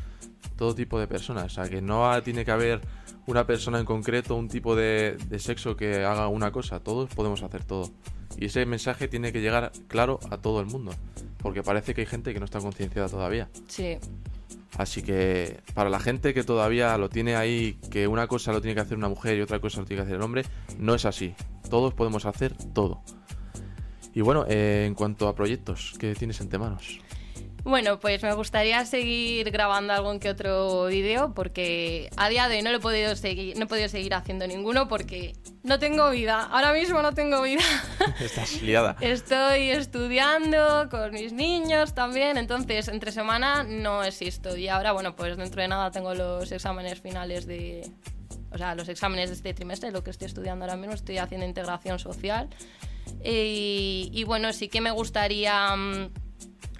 todo 0.55 0.77
tipo 0.77 1.01
de 1.01 1.09
personas. 1.09 1.47
O 1.47 1.49
sea, 1.51 1.69
que 1.69 1.83
no 1.83 2.23
tiene 2.23 2.45
que 2.45 2.53
haber 2.53 2.83
una 3.27 3.49
persona 3.49 3.81
en 3.81 3.85
concreto, 3.85 4.37
un 4.37 4.49
tipo 4.49 4.77
de, 4.77 5.17
de 5.29 5.39
sexo 5.41 5.75
que 5.77 6.05
haga 6.05 6.29
una 6.29 6.53
cosa. 6.53 6.79
Todos 6.79 7.13
podemos 7.13 7.43
hacer 7.43 7.65
todo. 7.65 7.91
Y 8.39 8.45
ese 8.45 8.65
mensaje 8.65 9.09
tiene 9.09 9.33
que 9.33 9.41
llegar 9.41 9.73
claro 9.89 10.21
a 10.31 10.39
todo 10.39 10.61
el 10.61 10.67
mundo. 10.67 10.93
Porque 11.39 11.65
parece 11.65 11.95
que 11.95 12.03
hay 12.03 12.07
gente 12.07 12.33
que 12.33 12.39
no 12.39 12.45
está 12.45 12.61
concienciada 12.61 13.09
todavía. 13.09 13.49
Sí, 13.67 13.99
Así 14.78 15.02
que 15.02 15.61
para 15.75 15.88
la 15.88 16.00
gente 16.00 16.35
que 16.35 16.45
todavía 16.45 16.97
lo 16.99 17.09
tiene 17.09 17.37
ahí, 17.37 17.78
que 17.90 18.06
una 18.06 18.26
cosa 18.26 18.52
lo 18.52 18.61
tiene 18.61 18.75
que 18.75 18.80
hacer 18.80 18.99
una 18.99 19.09
mujer 19.09 19.38
y 19.38 19.40
otra 19.40 19.59
cosa 19.59 19.80
lo 19.80 19.87
tiene 19.87 20.02
que 20.02 20.04
hacer 20.04 20.16
el 20.16 20.23
hombre, 20.23 20.45
no 20.78 20.95
es 20.95 21.04
así. 21.04 21.35
Todos 21.71 21.95
podemos 21.95 22.26
hacer 22.26 22.54
todo. 22.75 23.02
Y 24.14 24.21
bueno, 24.21 24.45
eh, 24.49 24.85
en 24.87 24.95
cuanto 24.95 25.28
a 25.28 25.35
proyectos, 25.35 25.95
¿qué 25.99 26.14
tienes 26.14 26.40
entre 26.40 26.59
manos? 26.59 27.00
Bueno, 27.67 27.99
pues 27.99 28.23
me 28.23 28.33
gustaría 28.33 28.87
seguir 28.87 29.51
grabando 29.51 29.93
algún 29.93 30.21
que 30.21 30.31
otro 30.31 30.87
vídeo 30.87 31.35
porque 31.35 32.09
a 32.17 32.29
día 32.29 32.47
de 32.47 32.59
hoy 32.59 32.63
no 32.63 32.71
lo 32.71 32.77
he 32.77 32.81
podido 32.81 33.17
seguir, 33.17 33.59
no 33.59 33.65
he 33.65 33.67
podido 33.67 33.89
seguir 33.89 34.15
haciendo 34.15 34.47
ninguno 34.47 34.87
porque 34.87 35.35
no 35.65 35.81
tengo 35.81 36.09
vida. 36.11 36.45
Ahora 36.45 36.73
mismo 36.73 37.03
no 37.03 37.13
tengo 37.13 37.43
vida. 37.43 37.65
Estás 38.21 38.63
liada. 38.63 38.97
Estoy 39.01 39.71
estudiando 39.71 40.89
con 40.93 41.11
mis 41.11 41.33
niños 41.33 41.93
también, 41.93 42.39
entonces 42.39 42.87
entre 42.87 43.11
semana 43.11 43.65
no 43.65 44.05
existo. 44.05 44.57
Y 44.57 44.69
ahora, 44.69 44.93
bueno, 44.93 45.17
pues 45.17 45.37
dentro 45.37 45.61
de 45.61 45.67
nada 45.67 45.91
tengo 45.91 46.15
los 46.15 46.53
exámenes 46.53 47.01
finales 47.01 47.49
de... 47.49 47.91
O 48.53 48.59
sea, 48.59 48.77
los 48.77 48.89
exámenes 48.89 49.31
de 49.31 49.35
este 49.35 49.55
trimestre, 49.55 49.91
lo 49.91 50.05
que 50.05 50.11
estoy 50.11 50.27
estudiando 50.27 50.65
ahora 50.65 50.77
mismo, 50.77 50.95
estoy 50.95 51.19
haciendo 51.19 51.45
integración 51.45 51.99
social. 51.99 52.49
Y, 53.25 54.09
y 54.13 54.23
bueno, 54.23 54.53
sí 54.53 54.69
que 54.69 54.81
me 54.81 54.93
gustaría... 54.93 55.75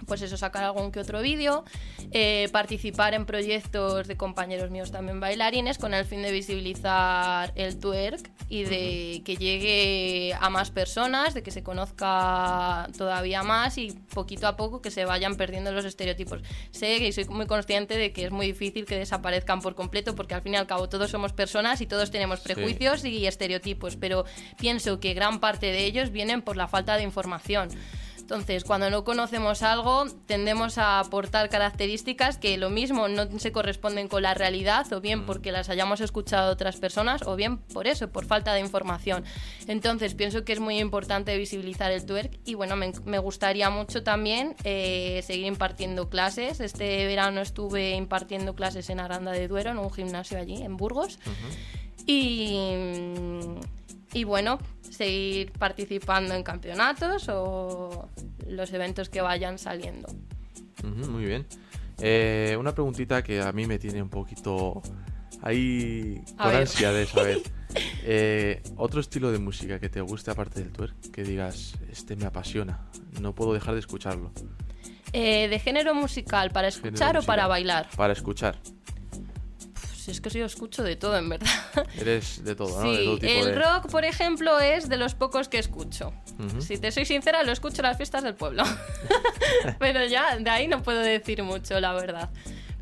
pues 0.07 0.23
eso, 0.23 0.37
sacar 0.37 0.65
algún 0.65 0.93
que 0.93 1.01
otro 1.01 1.21
vídeo, 1.21 1.65
eh, 2.13 2.49
participar 2.53 3.15
en 3.15 3.27
proyectos 3.27 4.07
de 4.07 4.17
compañeros 4.17 4.71
míos 4.71 4.91
también 4.91 5.21
bailarines 5.21 5.79
con 5.79 5.95
el 5.95 6.05
fin 6.05 6.23
de 6.23 6.31
visibilizar 6.33 7.53
el 7.57 7.79
twerk 7.79 8.31
y 8.49 8.63
de 8.65 9.23
que 9.25 9.37
llegue 9.37 10.35
a 10.41 10.49
más 10.51 10.71
personas, 10.71 11.35
de 11.35 11.43
que 11.43 11.51
se 11.51 11.63
conozca 11.63 12.89
todavía 12.97 13.43
más 13.43 13.79
y 13.79 13.93
poquito 14.15 14.47
a 14.47 14.57
poco 14.57 14.81
que 14.81 14.91
se 14.91 15.05
vayan 15.05 15.37
perdiendo 15.37 15.73
los 15.73 15.85
estereotipos. 15.85 16.41
Sé 16.71 16.99
que 16.99 17.13
soy 17.13 17.25
muy 17.27 17.47
consciente 17.47 17.97
de 17.99 18.13
que 18.13 18.25
es 18.27 18.31
muy 18.31 18.47
difícil 18.47 18.85
que 18.87 18.97
desaparezcan 18.97 19.61
por 19.61 19.75
completo 19.75 20.15
porque 20.15 20.35
al 20.35 20.43
fin 20.43 20.55
y 20.55 20.57
al 20.57 20.67
cabo 20.67 20.89
todos 20.89 21.11
somos 21.11 21.33
personas 21.33 21.81
y 21.81 21.87
todos 21.87 22.11
tenemos 22.11 22.41
Sí. 22.41 22.45
prejuicios 22.55 23.05
y 23.05 23.27
estereotipos, 23.27 23.97
pero 23.97 24.25
pienso 24.59 25.01
que 25.01 25.15
gran 25.15 25.41
parte 25.41 25.67
de 25.67 25.85
ellos 25.85 26.11
vienen 26.11 26.43
por 26.43 26.57
la 26.57 26.69
falta 26.69 26.97
de 26.97 27.03
información. 27.03 27.69
Entonces, 28.27 28.65
cuando 28.65 28.91
no 28.91 29.05
conocemos 29.05 29.63
algo, 29.63 30.07
tendemos 30.27 30.79
a 30.79 30.99
aportar 30.99 31.49
características 31.49 32.39
que 32.39 32.59
lo 32.59 32.71
mismo 32.71 33.07
no 33.07 33.39
se 33.39 33.53
corresponden 33.53 34.09
con 34.09 34.25
la 34.25 34.35
realidad, 34.35 34.93
o 34.93 35.01
bien 35.01 35.27
porque 35.27 35.53
las 35.53 35.69
hayamos 35.69 36.01
escuchado 36.01 36.49
de 36.49 36.55
otras 36.55 36.75
personas, 36.75 37.23
o 37.23 37.37
bien 37.37 37.59
por 37.59 37.87
eso, 37.87 38.11
por 38.11 38.25
falta 38.25 38.53
de 38.53 38.59
información. 38.59 39.23
Entonces, 39.69 40.15
pienso 40.15 40.45
que 40.45 40.55
es 40.55 40.59
muy 40.59 40.81
importante 40.81 41.37
visibilizar 41.37 41.93
el 41.93 42.05
twerk 42.05 42.41
y 42.45 42.55
bueno, 42.55 42.75
me, 42.75 42.91
me 43.05 43.21
gustaría 43.21 43.71
mucho 43.71 44.03
también 44.03 44.57
eh, 44.65 45.23
seguir 45.25 45.47
impartiendo 45.47 46.09
clases. 46.09 46.59
Este 46.59 47.07
verano 47.07 47.41
estuve 47.41 47.93
impartiendo 47.93 48.57
clases 48.57 48.91
en 48.91 48.99
Aranda 48.99 49.31
de 49.31 49.47
Duero, 49.47 49.71
en 49.71 49.79
un 49.79 49.93
gimnasio 49.93 50.37
allí, 50.37 50.65
en 50.65 50.77
Burgos. 50.77 51.21
Y, 52.09 52.57
y 54.13 54.25
bueno, 54.25 54.59
seguir 54.83 55.53
participando 55.53 56.35
en 56.35 56.43
campeonatos 56.43 57.29
o 57.29 58.09
los 58.47 58.73
eventos 58.73 59.09
que 59.09 59.21
vayan 59.21 59.59
saliendo. 59.59 60.09
Muy 60.83 61.25
bien. 61.25 61.47
Eh, 62.01 62.57
una 62.59 62.73
preguntita 62.73 63.23
que 63.23 63.41
a 63.41 63.53
mí 63.53 63.67
me 63.67 63.79
tiene 63.79 64.03
un 64.03 64.11
poquito 64.11 64.83
ahí 65.43 66.23
con 66.37 66.55
ansia 66.55 66.93
de 66.93 67.07
saber. 67.07 67.43
Eh, 68.09 68.63
otro 68.77 69.01
estilo 69.01 69.31
de 69.33 69.39
música 69.39 69.79
que 69.79 69.91
te 69.91 70.01
guste 70.01 70.31
aparte 70.31 70.61
del 70.61 70.73
twerk, 70.73 71.11
que 71.11 71.25
digas, 71.25 71.75
este 71.91 72.17
me 72.17 72.25
apasiona, 72.25 72.89
no 73.21 73.35
puedo 73.35 73.53
dejar 73.53 73.75
de 73.75 73.81
escucharlo. 73.81 74.33
Eh, 75.13 75.49
¿De 75.49 75.59
género 75.59 75.95
musical 75.95 76.53
para 76.53 76.71
Género 76.71 76.89
escuchar 76.89 77.19
o 77.19 77.23
para 77.23 77.49
bailar? 77.49 77.89
Para 77.97 78.15
escuchar. 78.15 78.57
Pues 80.07 80.19
es 80.19 80.21
que 80.21 80.31
yo 80.39 80.45
escucho 80.47 80.85
de 80.85 80.95
todo, 80.95 81.17
en 81.19 81.29
verdad. 81.29 81.51
Eres 82.01 82.45
de 82.45 82.55
todo, 82.55 82.81
¿no? 82.83 82.91
De 82.93 82.99
todo 83.05 83.15
Sí, 83.17 83.21
tipo 83.27 83.33
el 83.41 83.47
de... 83.47 83.55
rock, 83.61 83.91
por 83.91 84.05
ejemplo, 84.05 84.61
es 84.61 84.89
de 84.89 84.97
los 84.97 85.15
pocos 85.17 85.49
que 85.49 85.59
escucho. 85.59 86.13
Si 86.61 86.79
te 86.79 86.93
soy 86.93 87.05
sincera, 87.05 87.43
lo 87.43 87.51
escucho 87.51 87.79
en 87.83 87.89
las 87.89 87.97
fiestas 87.97 88.23
del 88.23 88.35
pueblo. 88.35 88.63
Pero 89.81 90.05
ya, 90.07 90.37
de 90.39 90.49
ahí 90.49 90.69
no 90.69 90.83
puedo 90.83 91.01
decir 91.01 91.43
mucho, 91.43 91.81
la 91.81 91.93
verdad. 91.93 92.31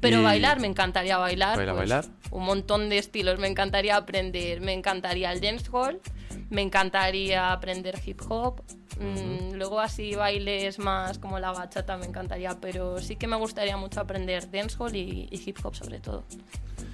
Pero 0.00 0.20
Y- 0.20 0.22
bailar, 0.22 0.60
me 0.60 0.66
encantaría 0.66 1.16
bailar. 1.16 1.56
¿Bailar, 1.56 1.74
pues, 1.76 1.88
bailar? 1.88 2.04
Un 2.30 2.44
montón 2.44 2.90
de 2.90 2.98
estilos, 2.98 3.38
me 3.38 3.48
encantaría 3.48 3.96
aprender. 3.96 4.60
Me 4.60 4.74
encantaría 4.74 5.32
el 5.32 5.40
dancehall, 5.40 6.00
me 6.50 6.60
encantaría 6.60 7.52
aprender 7.52 7.98
hip 8.04 8.20
hop. 8.28 8.60
Mm, 9.00 9.54
luego 9.54 9.80
así 9.80 10.14
bailes 10.14 10.78
más 10.78 11.18
como 11.18 11.38
la 11.40 11.50
bachata 11.52 11.96
me 11.96 12.04
encantaría, 12.06 12.58
pero 12.60 13.00
sí 13.00 13.16
que 13.16 13.26
me 13.26 13.36
gustaría 13.36 13.76
mucho 13.78 14.00
aprender 14.00 14.50
dancehall 14.50 14.94
y, 14.94 15.26
y 15.30 15.42
hip 15.46 15.58
hop 15.64 15.74
sobre 15.74 16.00
todo. 16.00 16.24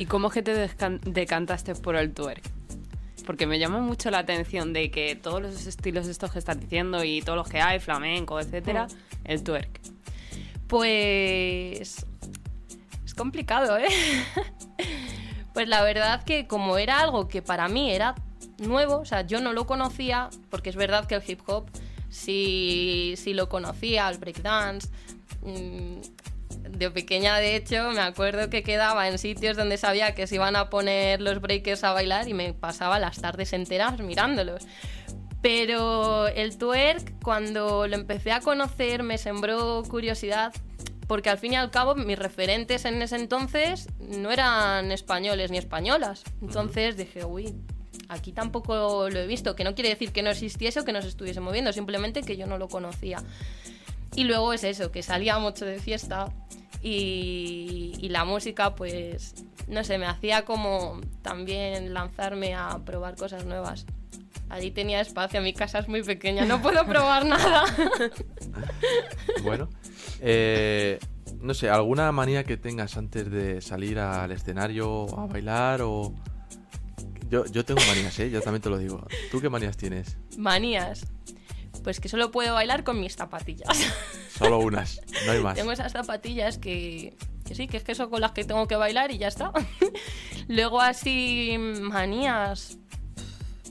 ¿Y 0.01 0.07
cómo 0.07 0.29
es 0.29 0.33
que 0.33 0.43
te 0.43 0.71
decantaste 1.03 1.75
por 1.75 1.95
el 1.95 2.15
twerk? 2.15 2.43
Porque 3.27 3.47
me 3.47 3.59
llama 3.59 3.81
mucho 3.81 4.11
la 4.11 4.21
atención 4.21 4.73
de 4.73 4.91
que 4.91 5.15
todos 5.15 5.43
los 5.43 5.67
estilos 5.67 6.09
estos 6.09 6.33
que 6.33 6.39
estás 6.39 6.59
diciendo 6.59 7.05
y 7.05 7.21
todos 7.21 7.37
los 7.37 7.49
que 7.51 7.61
hay, 7.61 7.81
flamenco, 7.81 8.41
etcétera, 8.41 8.89
el 9.25 9.43
twerk. 9.43 9.79
Pues 10.69 12.07
es 13.05 13.15
complicado, 13.15 13.77
¿eh? 13.77 13.89
pues 15.53 15.69
la 15.69 15.83
verdad 15.83 16.25
que 16.25 16.47
como 16.47 16.79
era 16.79 17.01
algo 17.01 17.29
que 17.29 17.43
para 17.43 17.69
mí 17.69 17.91
era 17.91 18.15
nuevo, 18.57 19.01
o 19.01 19.05
sea, 19.05 19.27
yo 19.27 19.43
no 19.43 19.53
lo 19.53 19.67
conocía, 19.67 20.31
porque 20.49 20.71
es 20.71 20.77
verdad 20.77 21.05
que 21.05 21.17
el 21.17 21.23
hip 21.27 21.43
hop 21.45 21.67
sí, 22.09 23.17
sí 23.19 23.35
lo 23.35 23.51
conocía, 23.51 24.09
el 24.09 24.17
breakdance. 24.17 24.89
De 26.81 26.91
pequeña, 26.91 27.37
de 27.37 27.57
hecho, 27.57 27.91
me 27.91 28.01
acuerdo 28.01 28.51
que 28.51 28.63
quedaba 28.63 29.07
en 29.09 29.19
sitios 29.19 29.57
donde 29.57 29.77
sabía 29.77 30.15
que 30.15 30.27
se 30.27 30.37
iban 30.37 30.57
a 30.57 30.71
poner 30.71 31.21
los 31.21 31.41
breakers 31.41 31.85
a 31.85 31.93
bailar 31.93 32.29
y 32.29 32.35
me 32.35 32.53
pasaba 32.55 32.99
las 32.99 33.21
tardes 33.21 33.53
enteras 33.53 34.01
mirándolos. 34.01 34.67
Pero 35.43 36.29
el 36.29 36.59
twerk, 36.59 37.23
cuando 37.23 37.87
lo 37.87 37.95
empecé 37.95 38.33
a 38.33 38.41
conocer, 38.41 39.03
me 39.03 39.19
sembró 39.19 39.83
curiosidad, 39.89 40.53
porque 41.07 41.31
al 41.31 41.39
fin 41.39 41.53
y 41.53 41.57
al 41.57 41.71
cabo 41.71 41.95
mis 41.95 42.19
referentes 42.19 42.85
en 42.85 43.01
ese 43.03 43.17
entonces 43.17 43.89
no 43.99 44.31
eran 44.31 44.91
españoles 44.93 45.51
ni 45.51 45.59
españolas. 45.59 46.25
Entonces 46.43 46.97
dije, 46.97 47.25
uy, 47.25 47.55
aquí 48.09 48.33
tampoco 48.33 49.09
lo 49.09 49.19
he 49.19 49.27
visto, 49.27 49.57
que 49.57 49.65
no 49.65 49.75
quiere 49.75 49.91
decir 49.91 50.13
que 50.13 50.23
no 50.23 50.31
existiese 50.31 50.81
o 50.81 50.85
que 50.85 50.93
no 50.93 51.01
se 51.01 51.09
estuviese 51.09 51.41
moviendo, 51.41 51.73
simplemente 51.73 52.23
que 52.23 52.37
yo 52.37 52.47
no 52.47 52.59
lo 52.59 52.69
conocía. 52.69 53.23
Y 54.17 54.25
luego 54.25 54.53
es 54.53 54.65
eso, 54.65 54.91
que 54.91 55.03
salía 55.03 55.39
mucho 55.39 55.65
de 55.65 55.79
fiesta 55.79 56.33
y, 56.83 57.93
y 58.01 58.09
la 58.09 58.25
música, 58.25 58.75
pues, 58.75 59.35
no 59.69 59.85
sé, 59.85 59.99
me 59.99 60.07
hacía 60.07 60.45
como 60.45 61.01
también 61.23 61.95
lanzarme 61.95 62.55
a 62.55 62.79
probar 62.85 63.17
cosas 63.17 63.45
nuevas. 63.45 63.87
Allí 64.49 64.73
tenía 64.73 65.01
espacio, 65.01 65.41
mi 65.41 65.53
casa 65.53 65.79
es 65.79 65.89
muy 65.89 66.03
pequeña, 66.03 66.45
no 66.45 66.61
puedo 66.61 66.85
probar 66.89 67.25
nada. 67.25 67.65
Bueno, 69.45 69.69
eh, 70.21 70.99
no 71.41 71.55
sé, 71.55 71.71
¿alguna 71.71 72.11
manía 72.11 72.43
que 72.43 72.57
tengas 72.57 72.97
antes 72.97 73.31
de 73.31 73.61
salir 73.61 74.01
al 74.01 74.33
escenario 74.33 75.07
a 75.19 75.27
bailar 75.27 75.83
o...? 75.83 76.13
Yo, 77.31 77.47
yo 77.47 77.65
tengo 77.65 77.81
manías, 77.87 78.19
¿eh? 78.19 78.29
Yo 78.29 78.41
también 78.41 78.61
te 78.61 78.71
lo 78.71 78.77
digo. 78.77 79.07
¿Tú 79.31 79.41
qué 79.41 79.49
manías 79.49 79.77
tienes? 79.77 80.19
Manías. 80.37 81.07
Pues 81.83 82.01
que 82.01 82.09
solo 82.09 82.31
puedo 82.31 82.55
bailar 82.55 82.85
con 82.85 83.01
mis 83.01 83.17
zapatillas. 83.17 83.69
Solo 84.37 84.59
unas, 84.59 85.01
no 85.27 85.33
hay 85.33 85.41
más. 85.41 85.55
Tengo 85.55 85.73
esas 85.73 85.93
zapatillas 85.93 86.59
que, 86.59 87.17
que 87.47 87.55
sí, 87.55 87.67
que 87.67 87.77
es 87.77 87.85
que 87.85 87.95
son 87.95 88.11
con 88.11 88.21
las 88.21 88.33
que 88.33 88.45
tengo 88.45 88.67
que 88.69 88.77
bailar 88.77 89.11
y 89.11 89.19
ya 89.19 89.29
está. 89.29 89.53
Luego 90.49 90.81
así, 90.81 91.57
manías. 91.59 92.79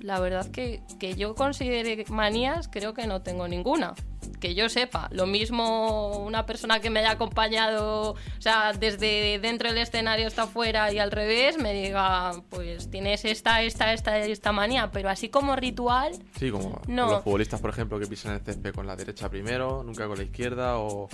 La 0.02 0.20
verdad 0.20 0.50
que, 0.52 0.82
que 1.00 1.16
yo 1.16 1.36
considere 1.36 2.06
manías, 2.10 2.68
creo 2.68 2.94
que 2.94 3.08
no 3.08 3.22
tengo 3.22 3.48
ninguna. 3.48 3.96
Que 4.40 4.56
yo 4.56 4.70
sepa. 4.70 5.10
Lo 5.12 5.26
mismo 5.26 6.18
una 6.20 6.46
persona 6.46 6.80
que 6.80 6.90
me 6.90 7.00
haya 7.00 7.12
acompañado, 7.12 8.12
o 8.12 8.42
sea, 8.42 8.72
desde 8.74 9.40
dentro 9.40 9.70
del 9.70 9.78
escenario 9.80 10.28
hasta 10.28 10.44
afuera 10.44 10.92
y 10.94 11.00
al 11.00 11.12
revés, 11.12 11.58
me 11.58 11.74
diga, 11.74 12.32
pues 12.50 12.90
tienes 12.90 13.26
esta, 13.26 13.62
esta, 13.64 13.92
esta, 13.94 14.18
esta 14.20 14.52
manía. 14.52 14.92
Pero 14.92 15.10
así 15.10 15.30
como 15.30 15.56
ritual, 15.56 16.14
Sí, 16.40 16.52
como 16.52 16.82
No. 16.88 17.12
los 17.12 17.24
futbolistas, 17.24 17.60
por 17.60 17.70
ejemplo, 17.72 18.00
que 18.00 18.08
pisan 18.08 18.34
el 18.34 18.42
césped 18.42 18.74
con 18.74 18.88
la 18.88 18.96
derecha 18.96 19.30
primero, 19.30 19.84
nunca 19.84 20.08
con 20.08 20.18
la 20.18 20.24
izquierda 20.24 20.78
o 20.78 21.10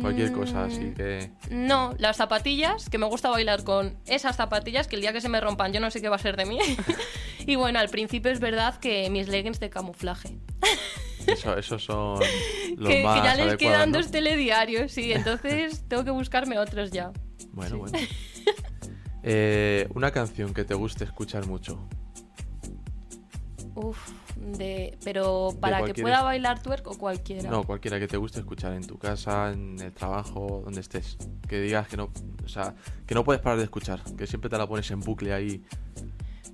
cualquier 0.00 0.32
cosa 0.32 0.64
así 0.64 0.80
Mm. 0.80 0.94
que... 0.94 1.30
No, 1.50 1.94
las 1.98 2.16
zapatillas, 2.16 2.88
que 2.88 2.96
me 2.98 3.06
gusta 3.06 3.28
bailar 3.30 3.64
con 3.64 3.96
esas 4.06 4.36
zapatillas, 4.36 4.86
que 4.88 4.96
el 4.96 5.02
día 5.02 5.12
que 5.12 5.20
se 5.20 5.28
me 5.28 5.40
rompan 5.40 5.72
yo 5.72 5.80
no 5.80 5.90
sé 5.90 6.00
qué 6.00 6.08
va 6.08 6.16
a 6.16 6.20
ser 6.20 6.36
de 6.36 6.44
mí. 6.46 6.58
y 7.46 7.56
bueno, 7.56 7.78
al 7.78 7.88
principio 7.90 8.30
es 8.30 8.40
verdad 8.40 8.78
que 8.78 9.10
mis 9.10 9.28
leggings 9.28 9.60
de 9.60 9.68
camuflaje. 9.70 10.38
Eso, 11.32 11.56
esos 11.56 11.84
son 11.84 12.18
los 12.76 12.88
que, 12.88 12.96
que 12.98 13.04
más 13.04 13.22
ya 13.24 13.34
les 13.44 13.56
quedan 13.56 13.90
¿no? 13.92 13.98
dos 13.98 14.10
telediarios, 14.10 14.92
sí, 14.92 15.12
entonces 15.12 15.84
tengo 15.88 16.04
que 16.04 16.10
buscarme 16.10 16.58
otros 16.58 16.90
ya. 16.90 17.12
Bueno, 17.52 17.78
bueno. 17.78 17.98
Eh, 19.22 19.86
una 19.94 20.10
canción 20.12 20.54
que 20.54 20.64
te 20.64 20.72
guste 20.72 21.04
escuchar 21.04 21.46
mucho. 21.46 21.78
Uf, 23.74 23.98
de, 24.36 24.96
pero 25.04 25.50
para 25.60 25.76
que 25.76 25.82
cualquier- 25.82 26.02
pueda 26.04 26.22
bailar 26.22 26.62
twerk 26.62 26.86
o 26.86 26.96
cualquiera. 26.96 27.50
No, 27.50 27.64
cualquiera 27.64 27.98
que 27.98 28.08
te 28.08 28.16
guste 28.16 28.40
escuchar 28.40 28.72
en 28.72 28.86
tu 28.86 28.98
casa, 28.98 29.52
en 29.52 29.78
el 29.78 29.92
trabajo, 29.92 30.62
donde 30.64 30.80
estés. 30.80 31.18
Que 31.46 31.60
digas 31.60 31.86
que 31.88 31.96
no, 31.98 32.10
o 32.44 32.48
sea, 32.48 32.74
que 33.06 33.14
no 33.14 33.22
puedes 33.22 33.42
parar 33.42 33.58
de 33.58 33.64
escuchar, 33.64 34.02
que 34.16 34.26
siempre 34.26 34.48
te 34.48 34.56
la 34.56 34.66
pones 34.66 34.90
en 34.90 35.00
bucle 35.00 35.34
ahí. 35.34 35.62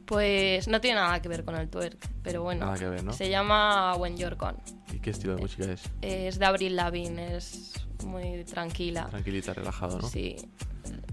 Pues 0.07 0.69
no 0.69 0.81
tiene 0.81 1.01
nada 1.01 1.21
que 1.21 1.29
ver 1.29 1.45
con 1.45 1.57
el 1.57 1.69
twerk, 1.69 1.99
pero 2.23 2.42
bueno. 2.42 2.66
Nada 2.66 2.79
que 2.79 2.88
ver, 2.88 3.03
¿no? 3.03 3.12
Se 3.12 3.29
llama 3.29 3.97
When 3.97 4.16
You're 4.16 4.37
Gone. 4.37 4.59
¿Y 4.92 5.01
qué 5.01 5.11
estilo 5.11 5.35
de 5.35 5.42
música 5.42 5.64
es? 5.64 5.83
Es 6.01 6.38
de 6.38 6.47
Avril 6.47 6.77
Lavigne, 6.77 7.37
es 7.37 7.73
muy 8.05 8.45
tranquila. 8.45 9.07
Tranquilita, 9.11 9.53
relajado, 9.53 9.99
¿no? 9.99 10.09
Sí. 10.09 10.37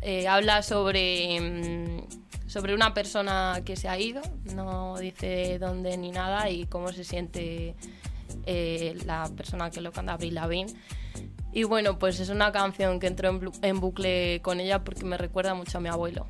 Eh, 0.01 0.27
habla 0.27 0.61
sobre, 0.61 1.39
mm, 1.39 2.47
sobre 2.47 2.75
una 2.75 2.93
persona 2.93 3.61
que 3.65 3.75
se 3.75 3.89
ha 3.89 3.97
ido, 3.97 4.21
no 4.53 4.97
dice 4.97 5.57
dónde 5.59 5.97
ni 5.97 6.11
nada 6.11 6.49
y 6.49 6.65
cómo 6.67 6.91
se 6.91 7.03
siente 7.03 7.75
eh, 8.45 8.95
la 9.05 9.29
persona 9.35 9.71
que 9.71 9.81
lo 9.81 9.91
canta, 9.91 10.13
Avril 10.13 10.35
Lavigne. 10.35 10.73
Y 11.51 11.63
bueno, 11.63 11.99
pues 11.99 12.19
es 12.19 12.29
una 12.29 12.51
canción 12.51 12.99
que 12.99 13.07
entró 13.07 13.39
en 13.61 13.79
bucle 13.79 14.41
con 14.41 14.59
ella 14.59 14.83
porque 14.83 15.05
me 15.05 15.17
recuerda 15.17 15.53
mucho 15.53 15.77
a 15.77 15.81
mi 15.81 15.89
abuelo. 15.89 16.27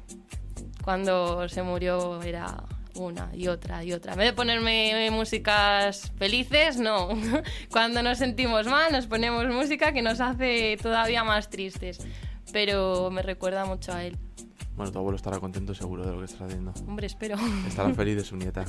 Cuando 0.83 1.47
se 1.47 1.63
murió 1.63 2.21
era 2.21 2.63
una 2.95 3.29
y 3.33 3.47
otra 3.47 3.83
y 3.83 3.93
otra. 3.93 4.13
En 4.13 4.19
vez 4.19 4.27
de 4.27 4.33
ponerme 4.33 5.09
músicas 5.11 6.11
felices, 6.17 6.77
no. 6.77 7.09
Cuando 7.71 8.03
nos 8.03 8.17
sentimos 8.17 8.67
mal 8.67 8.91
nos 8.91 9.07
ponemos 9.07 9.47
música 9.47 9.93
que 9.93 10.01
nos 10.01 10.19
hace 10.19 10.77
todavía 10.81 11.23
más 11.23 11.49
tristes. 11.49 11.99
Pero 12.51 13.09
me 13.09 13.21
recuerda 13.21 13.65
mucho 13.65 13.93
a 13.93 14.03
él. 14.03 14.17
Bueno, 14.75 14.91
tu 14.91 14.99
abuelo 14.99 15.15
estará 15.15 15.39
contento 15.39 15.73
seguro 15.75 16.03
de 16.03 16.11
lo 16.11 16.19
que 16.19 16.25
estás 16.25 16.41
haciendo. 16.41 16.73
Hombre, 16.87 17.07
espero. 17.07 17.37
Estará 17.67 17.89
feliz 17.93 18.15
de 18.15 18.23
su 18.23 18.35
nieta. 18.35 18.65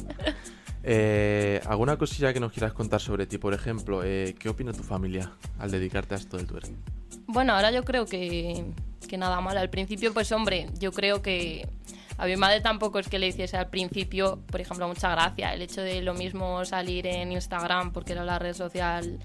Eh, 0.82 1.60
¿Alguna 1.66 1.96
cosilla 1.96 2.32
que 2.32 2.40
nos 2.40 2.52
quieras 2.52 2.74
contar 2.74 3.00
sobre 3.00 3.26
ti? 3.26 3.38
Por 3.38 3.54
ejemplo, 3.54 4.02
eh, 4.04 4.34
¿qué 4.38 4.50
opina 4.50 4.72
tu 4.72 4.82
familia 4.82 5.32
al 5.58 5.70
dedicarte 5.70 6.14
a 6.14 6.18
esto 6.18 6.36
del 6.36 6.46
twerk? 6.46 6.68
Bueno, 7.26 7.54
ahora 7.54 7.70
yo 7.70 7.84
creo 7.84 8.04
que, 8.04 8.66
que 9.08 9.16
nada 9.16 9.40
mal. 9.40 9.56
Al 9.56 9.70
principio, 9.70 10.12
pues 10.12 10.30
hombre, 10.32 10.68
yo 10.78 10.92
creo 10.92 11.22
que 11.22 11.66
A 12.16 12.26
mi 12.26 12.36
madre 12.36 12.60
tampoco 12.60 12.98
es 13.00 13.08
que 13.08 13.18
le 13.18 13.26
hiciese 13.28 13.56
al 13.56 13.68
principio, 13.68 14.38
por 14.50 14.60
ejemplo, 14.60 14.86
mucha 14.86 15.10
gracia 15.10 15.52
el 15.52 15.62
hecho 15.62 15.80
de 15.82 16.00
lo 16.00 16.14
mismo 16.14 16.64
salir 16.64 17.06
en 17.06 17.32
Instagram, 17.32 17.92
porque 17.92 18.12
era 18.12 18.24
la 18.24 18.38
red 18.38 18.54
social 18.54 19.18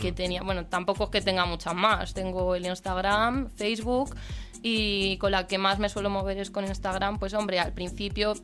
que 0.00 0.10
Mm. 0.12 0.14
tenía. 0.14 0.42
Bueno, 0.42 0.66
tampoco 0.66 1.04
es 1.04 1.10
que 1.10 1.20
tenga 1.20 1.44
muchas 1.46 1.74
más. 1.74 2.14
Tengo 2.14 2.54
el 2.56 2.66
Instagram, 2.66 3.48
Facebook 3.50 4.16
y 4.62 5.16
con 5.18 5.30
la 5.32 5.46
que 5.46 5.58
más 5.58 5.78
me 5.78 5.88
suelo 5.88 6.10
mover 6.10 6.38
es 6.38 6.50
con 6.50 6.64
Instagram. 6.66 7.18
Pues 7.18 7.32
hombre, 7.34 7.60
al 7.60 7.72
principio 7.72 8.34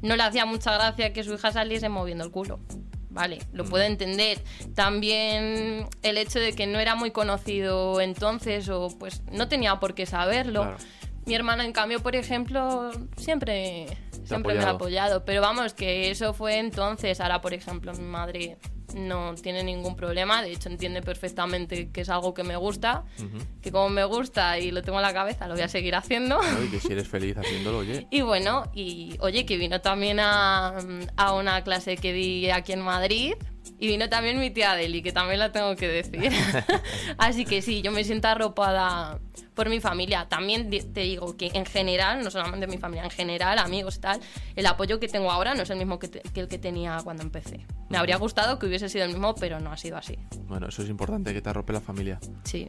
no 0.00 0.16
le 0.16 0.22
hacía 0.22 0.46
mucha 0.46 0.72
gracia 0.72 1.12
que 1.12 1.22
su 1.24 1.34
hija 1.34 1.52
saliese 1.52 1.88
moviendo 1.90 2.24
el 2.24 2.30
culo. 2.30 2.60
Vale, 3.10 3.36
Mm. 3.52 3.56
lo 3.56 3.64
puedo 3.66 3.84
entender. 3.84 4.42
También 4.74 5.86
el 6.02 6.18
hecho 6.18 6.38
de 6.40 6.52
que 6.52 6.66
no 6.66 6.78
era 6.78 6.94
muy 6.94 7.10
conocido 7.10 8.00
entonces 8.00 8.68
o 8.68 8.88
pues 8.98 9.22
no 9.32 9.48
tenía 9.48 9.78
por 9.80 9.94
qué 9.94 10.06
saberlo. 10.06 10.62
Claro. 10.62 10.76
Mi 11.26 11.34
hermana, 11.34 11.64
en 11.64 11.72
cambio, 11.72 12.00
por 12.00 12.14
ejemplo, 12.16 12.90
siempre, 13.16 13.86
siempre 14.24 14.54
me 14.54 14.64
ha 14.64 14.70
apoyado. 14.70 15.24
Pero 15.24 15.40
vamos, 15.40 15.72
que 15.74 16.10
eso 16.10 16.34
fue 16.34 16.58
entonces. 16.58 17.20
Ahora, 17.20 17.40
por 17.40 17.54
ejemplo, 17.54 17.92
mi 17.94 18.04
madre 18.04 18.58
no 18.94 19.34
tiene 19.34 19.62
ningún 19.64 19.96
problema. 19.96 20.42
De 20.42 20.52
hecho, 20.52 20.68
entiende 20.68 21.02
perfectamente 21.02 21.90
que 21.90 22.02
es 22.02 22.08
algo 22.10 22.34
que 22.34 22.44
me 22.44 22.56
gusta. 22.56 23.04
Ujú. 23.18 23.38
Que 23.62 23.72
como 23.72 23.88
me 23.88 24.04
gusta 24.04 24.58
y 24.58 24.70
lo 24.70 24.82
tengo 24.82 24.98
en 24.98 25.02
la 25.02 25.14
cabeza, 25.14 25.48
lo 25.48 25.54
voy 25.54 25.62
a 25.62 25.68
seguir 25.68 25.94
haciendo. 25.94 26.38
Claro, 26.38 26.64
y 26.64 26.68
que 26.68 26.80
si 26.80 26.92
eres 26.92 27.08
feliz 27.08 27.36
haciéndolo, 27.36 27.78
oye. 27.78 28.06
Y 28.10 28.20
bueno, 28.20 28.70
y 28.74 29.16
oye, 29.20 29.46
que 29.46 29.56
vino 29.56 29.80
también 29.80 30.20
a, 30.20 30.74
a 31.16 31.32
una 31.34 31.64
clase 31.64 31.96
que 31.96 32.12
di 32.12 32.50
aquí 32.50 32.72
en 32.72 32.82
Madrid. 32.82 33.34
Y 33.78 33.88
vino 33.88 34.08
también 34.08 34.38
mi 34.38 34.50
tía 34.50 34.74
Deli, 34.74 35.02
que 35.02 35.12
también 35.12 35.38
la 35.38 35.50
tengo 35.52 35.74
que 35.76 35.88
decir. 35.88 36.30
Así 37.18 37.44
que 37.44 37.62
sí, 37.62 37.82
yo 37.82 37.90
me 37.92 38.04
siento 38.04 38.28
arropada 38.28 39.18
por 39.54 39.68
mi 39.68 39.80
familia. 39.80 40.26
También 40.28 40.68
te 40.70 41.00
digo 41.00 41.36
que 41.36 41.50
en 41.54 41.64
general, 41.66 42.22
no 42.22 42.30
solamente 42.30 42.66
mi 42.66 42.78
familia, 42.78 43.04
en 43.04 43.10
general, 43.10 43.58
amigos 43.58 43.96
y 43.96 44.00
tal, 44.00 44.20
el 44.56 44.66
apoyo 44.66 45.00
que 45.00 45.08
tengo 45.08 45.30
ahora 45.30 45.54
no 45.54 45.62
es 45.62 45.70
el 45.70 45.78
mismo 45.78 45.98
que, 45.98 46.08
te- 46.08 46.20
que 46.20 46.40
el 46.40 46.48
que 46.48 46.58
tenía 46.58 46.98
cuando 47.04 47.22
empecé. 47.22 47.66
Me 47.88 47.98
habría 47.98 48.16
gustado 48.16 48.58
que 48.58 48.66
hubiese 48.66 48.88
sido 48.88 49.04
el 49.04 49.10
mismo, 49.10 49.34
pero 49.34 49.60
no 49.60 49.72
ha 49.72 49.76
sido 49.76 49.96
así. 49.96 50.18
Bueno, 50.46 50.68
eso 50.68 50.82
es 50.82 50.88
importante, 50.88 51.32
que 51.32 51.40
te 51.40 51.50
arrope 51.50 51.72
la 51.72 51.80
familia. 51.80 52.18
Sí. 52.44 52.66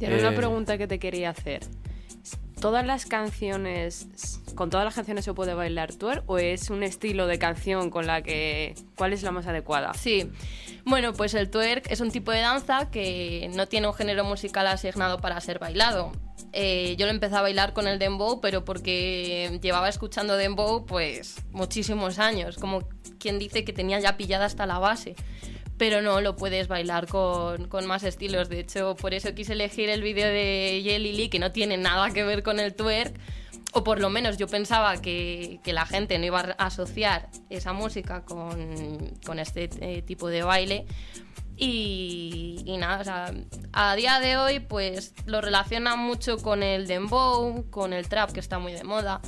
Y 0.00 0.04
ahora 0.04 0.18
una 0.18 0.30
Eh, 0.32 0.36
pregunta 0.36 0.78
que 0.78 0.86
te 0.86 0.98
quería 0.98 1.30
hacer. 1.30 1.62
¿Todas 2.60 2.84
las 2.84 3.06
canciones, 3.06 4.08
con 4.56 4.68
todas 4.68 4.84
las 4.84 4.94
canciones 4.94 5.24
se 5.24 5.32
puede 5.32 5.54
bailar 5.54 5.94
twerk 5.94 6.24
o 6.26 6.38
es 6.38 6.70
un 6.70 6.82
estilo 6.82 7.28
de 7.28 7.38
canción 7.38 7.88
con 7.90 8.06
la 8.06 8.22
que... 8.22 8.74
¿Cuál 8.96 9.12
es 9.12 9.22
la 9.22 9.30
más 9.30 9.46
adecuada? 9.46 9.94
Sí. 9.94 10.28
Bueno, 10.84 11.12
pues 11.12 11.34
el 11.34 11.50
twerk 11.50 11.88
es 11.88 12.00
un 12.00 12.10
tipo 12.10 12.32
de 12.32 12.40
danza 12.40 12.90
que 12.90 13.48
no 13.54 13.68
tiene 13.68 13.86
un 13.86 13.94
género 13.94 14.24
musical 14.24 14.66
asignado 14.66 15.18
para 15.18 15.40
ser 15.40 15.60
bailado. 15.60 16.10
Eh, 16.52 16.96
yo 16.98 17.06
lo 17.06 17.12
empecé 17.12 17.36
a 17.36 17.42
bailar 17.42 17.74
con 17.74 17.86
el 17.86 18.00
dembow, 18.00 18.40
pero 18.40 18.64
porque 18.64 19.56
llevaba 19.62 19.88
escuchando 19.88 20.36
dembow 20.36 20.84
pues 20.84 21.36
muchísimos 21.52 22.18
años, 22.18 22.56
como 22.56 22.88
quien 23.20 23.38
dice 23.38 23.64
que 23.64 23.72
tenía 23.72 24.00
ya 24.00 24.16
pillada 24.16 24.46
hasta 24.46 24.66
la 24.66 24.78
base. 24.78 25.14
Pero 25.78 26.02
no 26.02 26.20
lo 26.20 26.36
puedes 26.36 26.68
bailar 26.68 27.06
con, 27.06 27.68
con 27.68 27.86
más 27.86 28.02
estilos. 28.02 28.48
De 28.48 28.60
hecho, 28.60 28.96
por 28.96 29.14
eso 29.14 29.34
quise 29.34 29.52
elegir 29.52 29.88
el 29.88 30.02
vídeo 30.02 30.26
de 30.26 30.80
Jelly 30.84 31.12
Lee, 31.12 31.28
que 31.28 31.38
no 31.38 31.52
tiene 31.52 31.76
nada 31.76 32.10
que 32.10 32.24
ver 32.24 32.42
con 32.42 32.58
el 32.58 32.74
twerk. 32.74 33.18
O 33.72 33.84
por 33.84 34.00
lo 34.00 34.10
menos 34.10 34.38
yo 34.38 34.48
pensaba 34.48 35.00
que, 35.00 35.60
que 35.62 35.72
la 35.72 35.86
gente 35.86 36.18
no 36.18 36.24
iba 36.24 36.40
a 36.40 36.66
asociar 36.66 37.28
esa 37.50 37.72
música 37.72 38.24
con, 38.24 39.12
con 39.24 39.38
este 39.38 39.70
eh, 39.80 40.02
tipo 40.02 40.28
de 40.28 40.42
baile. 40.42 40.86
Y, 41.60 42.76
nada, 42.78 43.00
o 43.00 43.04
sea, 43.04 43.34
a 43.72 43.96
día 43.96 44.20
de 44.20 44.36
hoy 44.36 44.60
pues 44.60 45.12
lo 45.26 45.40
relacionan 45.40 45.98
mucho 45.98 46.38
con 46.38 46.62
el 46.62 46.86
dembow, 46.86 47.68
con 47.68 47.92
el 47.92 48.08
trap 48.08 48.30
que 48.30 48.38
está 48.38 48.60
muy 48.60 48.72
de 48.72 48.84
moda, 48.84 49.20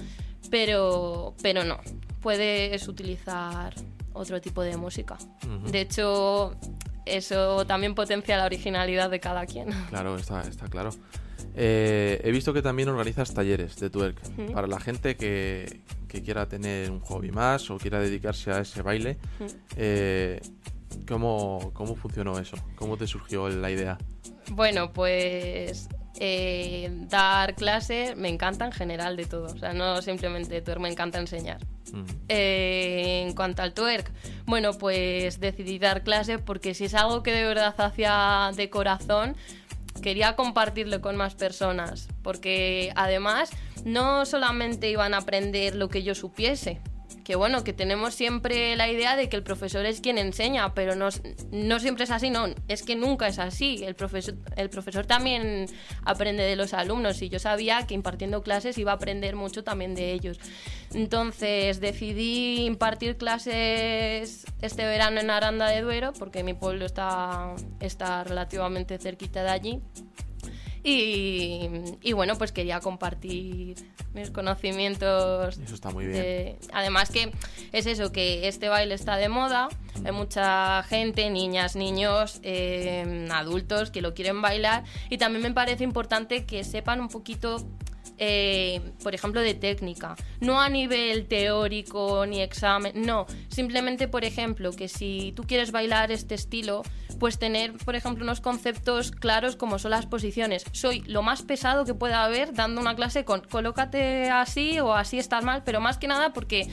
pero, 0.49 1.35
pero 1.43 1.65
no, 1.65 1.81
puedes 2.21 2.87
utilizar 2.87 3.75
otro 4.13 4.41
tipo 4.41 4.63
de 4.63 4.77
música. 4.77 5.19
De 5.71 5.81
hecho, 5.81 6.57
eso 7.07 7.67
también 7.67 7.95
potencia 7.95 8.37
la 8.37 8.45
originalidad 8.45 9.11
de 9.11 9.21
cada 9.21 9.47
quien. 9.47 9.69
Claro, 9.89 10.17
está, 10.17 10.43
está 10.43 10.67
claro. 10.69 10.91
Eh, 11.55 12.21
he 12.23 12.31
visto 12.31 12.53
que 12.53 12.63
también 12.63 12.89
organizas 12.89 13.35
talleres 13.35 13.77
de 13.77 13.91
twerk 13.91 14.21
para 14.53 14.67
la 14.67 14.79
gente 14.79 15.17
que, 15.17 15.83
que 16.09 16.23
quiera 16.23 16.49
tener 16.49 16.91
un 16.91 17.01
hobby 17.01 17.31
más 17.31 17.71
o 17.71 17.79
quiera 17.79 17.99
dedicarse 17.99 18.51
a 18.53 18.61
ese 18.61 18.83
baile. 18.83 19.19
Eh, 19.77 20.41
¿cómo, 21.09 21.71
¿Cómo 21.75 21.97
funcionó 21.97 22.39
eso? 22.39 22.57
¿Cómo 22.77 22.97
te 22.97 23.07
surgió 23.07 23.49
la 23.49 23.71
idea? 23.71 23.99
Bueno, 24.51 24.93
pues 24.93 25.89
eh, 26.23 26.91
dar 27.09 27.55
clase 27.55 28.15
me 28.15 28.29
encanta 28.29 28.67
en 28.67 28.73
general 28.73 29.17
de 29.17 29.25
todo. 29.25 29.47
O 29.47 29.59
sea, 29.59 29.73
no 29.73 30.03
simplemente 30.03 30.61
twerk, 30.61 30.79
me 30.79 30.91
encanta 30.91 31.19
enseñar. 31.19 31.59
Ujú. 31.89 32.05
Eh, 32.29 33.25
en 33.27 33.35
cuanto 33.35 33.63
al 33.63 33.73
twerk, 33.73 34.13
bueno, 34.45 34.75
pues 34.75 35.41
decidí 35.41 35.79
dar 35.79 36.03
clase 36.03 36.39
porque 36.39 36.75
si 36.75 36.85
es 36.85 36.95
algo 36.95 37.23
que 37.23 37.33
de 37.33 37.45
verdad 37.45 37.75
hacía 37.79 38.51
de 38.55 38.69
corazón, 38.69 39.35
quería 40.03 40.37
compartirlo 40.37 41.01
con 41.01 41.17
más 41.17 41.35
personas. 41.35 42.09
Porque 42.23 42.93
además 42.97 43.51
no 43.87 44.27
solamente 44.27 44.91
iban 44.91 45.15
a 45.15 45.19
aprender 45.19 45.75
lo 45.75 45.89
que 45.89 46.03
yo 46.03 46.15
supiese, 46.15 46.81
que 47.25 47.37
bueno, 47.37 47.65
que 47.65 47.73
tenemos 47.73 48.15
siempre 48.15 48.77
la 48.77 48.89
idea 48.89 49.17
de 49.17 49.29
que 49.29 49.37
el 49.37 49.43
profesor 49.43 49.87
es 49.87 50.01
quien 50.01 50.19
enseña, 50.19 50.75
pero 50.75 50.95
no, 50.95 51.09
no 51.53 51.81
siempre 51.81 52.05
es 52.05 52.11
así, 52.11 52.31
no, 52.31 52.47
es 52.69 52.83
que 52.83 52.97
nunca 52.97 53.29
es 53.29 53.39
así. 53.39 53.83
El 53.85 53.95
profesor, 53.95 54.35
el 54.57 54.71
profesor 54.71 55.07
también 55.07 55.67
aprende 56.05 56.43
de 56.43 56.57
los 56.57 56.75
alumnos 56.75 57.23
y 57.23 57.29
yo 57.29 57.39
sabía 57.39 57.87
que 57.87 57.95
impartiendo 57.95 58.43
clases 58.43 58.79
iba 58.79 58.93
a 58.93 58.95
aprender 58.97 59.37
mucho 59.37 59.65
también 59.65 59.95
de 59.95 60.13
ellos. 60.13 60.39
Entonces 60.93 61.81
decidí 61.81 62.65
impartir 62.67 63.17
clases 63.17 64.45
este 64.61 64.85
verano 64.85 65.21
en 65.21 65.31
Aranda 65.31 65.69
de 65.69 65.83
Duero, 65.83 66.13
porque 66.19 66.43
mi 66.43 66.55
pueblo 66.55 66.85
está, 66.85 67.55
está 67.81 68.25
relativamente 68.25 68.99
cerquita 68.99 69.43
de 69.43 69.51
allí. 69.51 69.81
Y, 70.83 71.69
y 72.01 72.13
bueno, 72.15 72.37
pues 72.37 72.53
quería 72.53 72.81
compartir 72.81 73.77
mis 74.15 74.31
conocimientos. 74.31 75.59
Eso 75.59 75.75
está 75.75 75.91
muy 75.91 76.07
bien. 76.07 76.23
de- 76.23 76.59
además 76.73 77.11
que 77.11 77.33
es 77.73 77.87
eso, 77.87 78.13
que 78.13 78.49
este 78.49 78.69
baile 78.69 78.95
está 78.95 79.17
de 79.17 79.29
moda, 79.29 79.69
hay 80.05 80.13
mucha 80.13 80.83
gente, 80.85 81.29
niñas, 81.31 81.77
niños, 81.77 82.41
eh, 82.43 83.29
adultos 83.33 83.91
que 83.91 84.01
lo 84.01 84.15
quieren 84.15 84.41
bailar 84.41 84.85
y 85.11 85.19
también 85.19 85.43
me 85.43 85.53
parece 85.53 85.85
importante 85.85 86.45
que 86.47 86.65
sepan 86.65 87.01
un 87.01 87.09
poquito 87.09 87.59
eh, 88.23 88.81
por 89.03 89.15
ejemplo, 89.15 89.41
de 89.41 89.55
técnica. 89.55 90.15
No 90.41 90.61
a 90.61 90.69
nivel 90.69 91.27
teórico 91.27 92.27
ni 92.27 92.43
examen, 92.43 92.93
no. 93.01 93.27
Simplemente, 93.49 94.09
por 94.09 94.25
ejemplo, 94.25 94.73
que 94.73 94.89
si 94.89 95.33
tú 95.35 95.45
quieres 95.45 95.73
bailar 95.73 96.13
este 96.13 96.35
estilo, 96.35 96.83
pues 97.21 97.39
tener, 97.39 97.75
por 97.85 97.95
ejemplo, 97.95 98.25
unos 98.25 98.41
conceptos 98.41 99.13
claros 99.13 99.55
como 99.55 99.79
son 99.79 99.93
las 99.93 100.07
posiciones. 100.07 100.65
Soy 100.73 101.03
lo 101.03 101.23
más 101.23 101.43
pesado 101.43 101.85
que 101.85 101.95
pueda 101.95 102.25
haber 102.25 102.53
dando 102.55 102.81
una 102.81 102.97
clase 102.97 103.25
con 103.25 103.43
colócate 103.43 104.29
así 104.31 104.81
o 104.81 104.95
así 104.95 105.19
estás 105.19 105.45
mal, 105.45 105.63
pero 105.65 105.81
más 105.81 105.99
que 105.99 106.09
nada 106.09 106.33
porque 106.33 106.69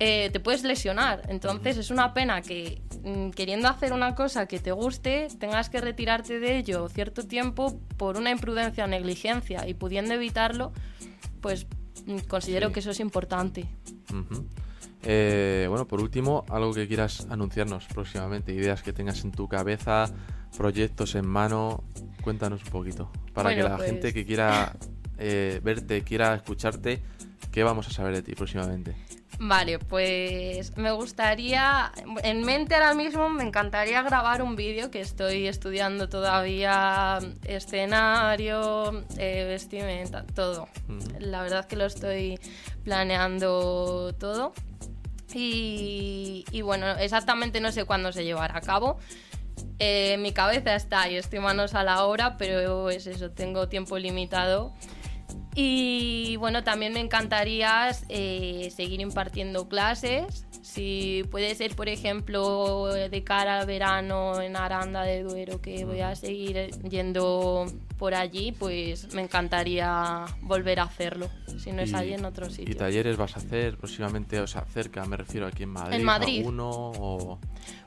eh, 0.00 0.30
te 0.32 0.40
puedes 0.40 0.64
lesionar. 0.64 1.22
Entonces 1.28 1.76
es 1.76 1.90
una 1.90 2.14
pena 2.14 2.40
que 2.40 2.80
mm, 3.04 3.30
queriendo 3.30 3.68
hacer 3.68 3.92
una 3.92 4.14
cosa 4.14 4.46
que 4.46 4.58
te 4.58 4.72
guste, 4.72 5.28
tengas 5.38 5.68
que 5.70 5.80
retirarte 5.80 6.40
de 6.40 6.56
ello 6.58 6.88
cierto 6.88 7.26
tiempo 7.26 7.78
por 7.96 8.16
una 8.16 8.30
imprudencia 8.30 8.84
o 8.84 8.86
negligencia 8.88 9.68
y 9.68 9.74
pudiendo 9.74 10.14
evitarlo, 10.14 10.72
pues 11.42 11.66
mm, 12.06 12.20
considero 12.28 12.68
Sí. 12.68 12.72
que 12.74 12.80
eso 12.80 12.90
es 12.90 13.00
importante. 13.00 13.66
Eh, 15.02 15.66
bueno, 15.68 15.86
por 15.86 16.00
último, 16.00 16.44
algo 16.50 16.72
que 16.74 16.88
quieras 16.88 17.26
anunciarnos 17.30 17.86
próximamente, 17.86 18.52
ideas 18.52 18.82
que 18.82 18.92
tengas 18.92 19.24
en 19.24 19.32
tu 19.32 19.48
cabeza, 19.48 20.06
proyectos 20.56 21.14
en 21.14 21.26
mano, 21.26 21.84
cuéntanos 22.22 22.64
un 22.64 22.70
poquito. 22.70 23.10
Para 23.32 23.54
que 23.54 23.62
la 23.62 23.76
pues- 23.76 23.90
gente 23.90 24.12
que 24.12 24.26
quiera 24.26 24.76
eh, 25.18 25.60
verte, 25.62 26.02
quiera 26.02 26.34
escucharte, 26.34 27.02
¿qué 27.52 27.64
vamos 27.64 27.88
a 27.88 27.90
saber 27.90 28.14
de 28.14 28.22
ti 28.22 28.34
próximamente? 28.34 28.96
Vale, 29.40 29.78
pues 29.78 30.76
me 30.76 30.90
gustaría, 30.90 31.92
en 32.24 32.44
mente 32.44 32.74
ahora 32.74 32.94
mismo 32.94 33.28
me 33.28 33.44
encantaría 33.44 34.02
grabar 34.02 34.42
un 34.42 34.56
vídeo 34.56 34.90
que 34.90 35.00
estoy 35.00 35.46
estudiando 35.46 36.08
todavía, 36.08 37.20
escenario, 37.44 39.04
eh, 39.16 39.44
vestimenta, 39.46 40.24
todo. 40.26 40.68
La 41.20 41.42
verdad 41.42 41.66
que 41.66 41.76
lo 41.76 41.84
estoy 41.84 42.40
planeando 42.82 44.12
todo. 44.18 44.54
Y, 45.34 46.44
bueno, 46.62 46.90
exactamente 46.98 47.60
no 47.60 47.72
sé 47.72 47.84
cuándo 47.84 48.12
se 48.12 48.24
llevará 48.24 48.58
a 48.58 48.60
cabo. 48.60 48.98
Eh, 49.78 50.16
mi 50.18 50.32
cabeza 50.32 50.74
está 50.74 51.08
y 51.08 51.16
estoy 51.16 51.40
manos 51.40 51.74
a 51.74 51.82
la 51.82 52.04
obra, 52.04 52.36
pero 52.36 52.90
es 52.90 53.06
eso, 53.06 53.30
tengo 53.30 53.68
tiempo 53.68 53.98
limitado. 53.98 54.72
Y 55.54 56.36
bueno, 56.36 56.62
también 56.62 56.92
me 56.92 57.00
encantaría 57.00 57.90
eh, 58.08 58.72
seguir 58.74 59.00
impartiendo 59.00 59.68
clases, 59.68 60.46
Si 60.68 61.24
puede 61.30 61.54
ser, 61.54 61.74
por 61.74 61.88
ejemplo, 61.88 62.84
de 62.92 63.24
cara 63.24 63.58
al 63.58 63.66
verano 63.66 64.38
en 64.38 64.54
Aranda 64.54 65.02
de 65.02 65.22
Duero, 65.22 65.62
que 65.62 65.86
voy 65.86 66.00
a 66.00 66.14
seguir 66.14 66.70
yendo 66.82 67.64
por 67.96 68.14
allí, 68.14 68.52
pues 68.52 69.14
me 69.14 69.22
encantaría 69.22 70.26
volver 70.42 70.80
a 70.80 70.82
hacerlo. 70.82 71.30
Si 71.56 71.72
no 71.72 71.80
es 71.80 71.94
allí 71.94 72.12
en 72.12 72.26
otro 72.26 72.50
sitio. 72.50 72.70
¿Y 72.70 72.76
talleres 72.76 73.16
vas 73.16 73.34
a 73.36 73.38
hacer 73.38 73.78
próximamente, 73.78 74.40
o 74.40 74.46
sea, 74.46 74.66
cerca, 74.66 75.06
me 75.06 75.16
refiero 75.16 75.46
aquí 75.46 75.62
en 75.62 75.70
Madrid? 75.70 75.96
En 75.96 76.04
Madrid. 76.04 76.40
¿Alguno 76.40 76.68
o...? 76.70 77.38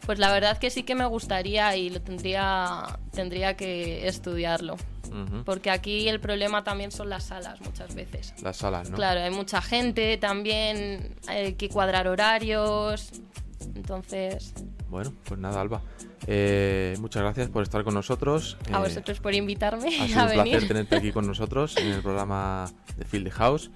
Pues 0.04 0.18
la 0.18 0.34
verdad 0.34 0.58
que 0.58 0.72
sí 0.72 0.82
que 0.82 0.96
me 0.96 1.06
gustaría 1.06 1.78
y 1.78 1.92
lo 1.92 2.02
tendría, 2.02 3.00
tendría 3.14 3.56
que 3.56 4.08
estudiarlo. 4.08 4.76
Ujú. 5.12 5.44
Porque 5.44 5.70
aquí 5.70 6.08
el 6.08 6.20
problema 6.20 6.64
también 6.64 6.92
son 6.92 7.10
las 7.10 7.26
salas 7.26 7.60
muchas 7.62 7.94
veces. 7.96 8.34
Las 8.42 8.58
salas, 8.58 8.90
¿no? 8.90 8.96
Claro, 8.96 9.20
hay 9.22 9.32
mucha 9.32 9.62
gente, 9.62 10.18
también 10.18 11.16
hay 11.28 11.54
que 11.54 11.70
cuadrar 11.70 12.08
horarios. 12.08 13.10
Entonces, 13.76 14.54
Bueno, 14.90 15.14
pues 15.26 15.40
nada, 15.40 15.62
Alba. 15.62 15.82
Eh, 16.28 16.96
muchas 17.00 17.24
gracias 17.24 17.50
por 17.50 17.64
estar 17.64 17.84
con 17.84 17.94
nosotros. 17.94 18.58
a 18.72 18.78
Eh, 18.78 18.80
vosotros 18.84 19.20
por 19.20 19.34
invitarme 19.34 19.88
Ha 19.88 19.90
sido 20.08 20.20
a 20.20 20.24
un 20.26 20.32
placer 20.34 20.44
venir. 20.54 20.68
tenerte 20.68 20.96
aquí 20.96 21.12
con 21.12 21.26
nosotros 21.28 21.78
en 21.78 21.88
el 21.88 22.02
programa 22.02 22.72
de 22.98 23.06
Field 23.06 23.30
House. 23.32 23.72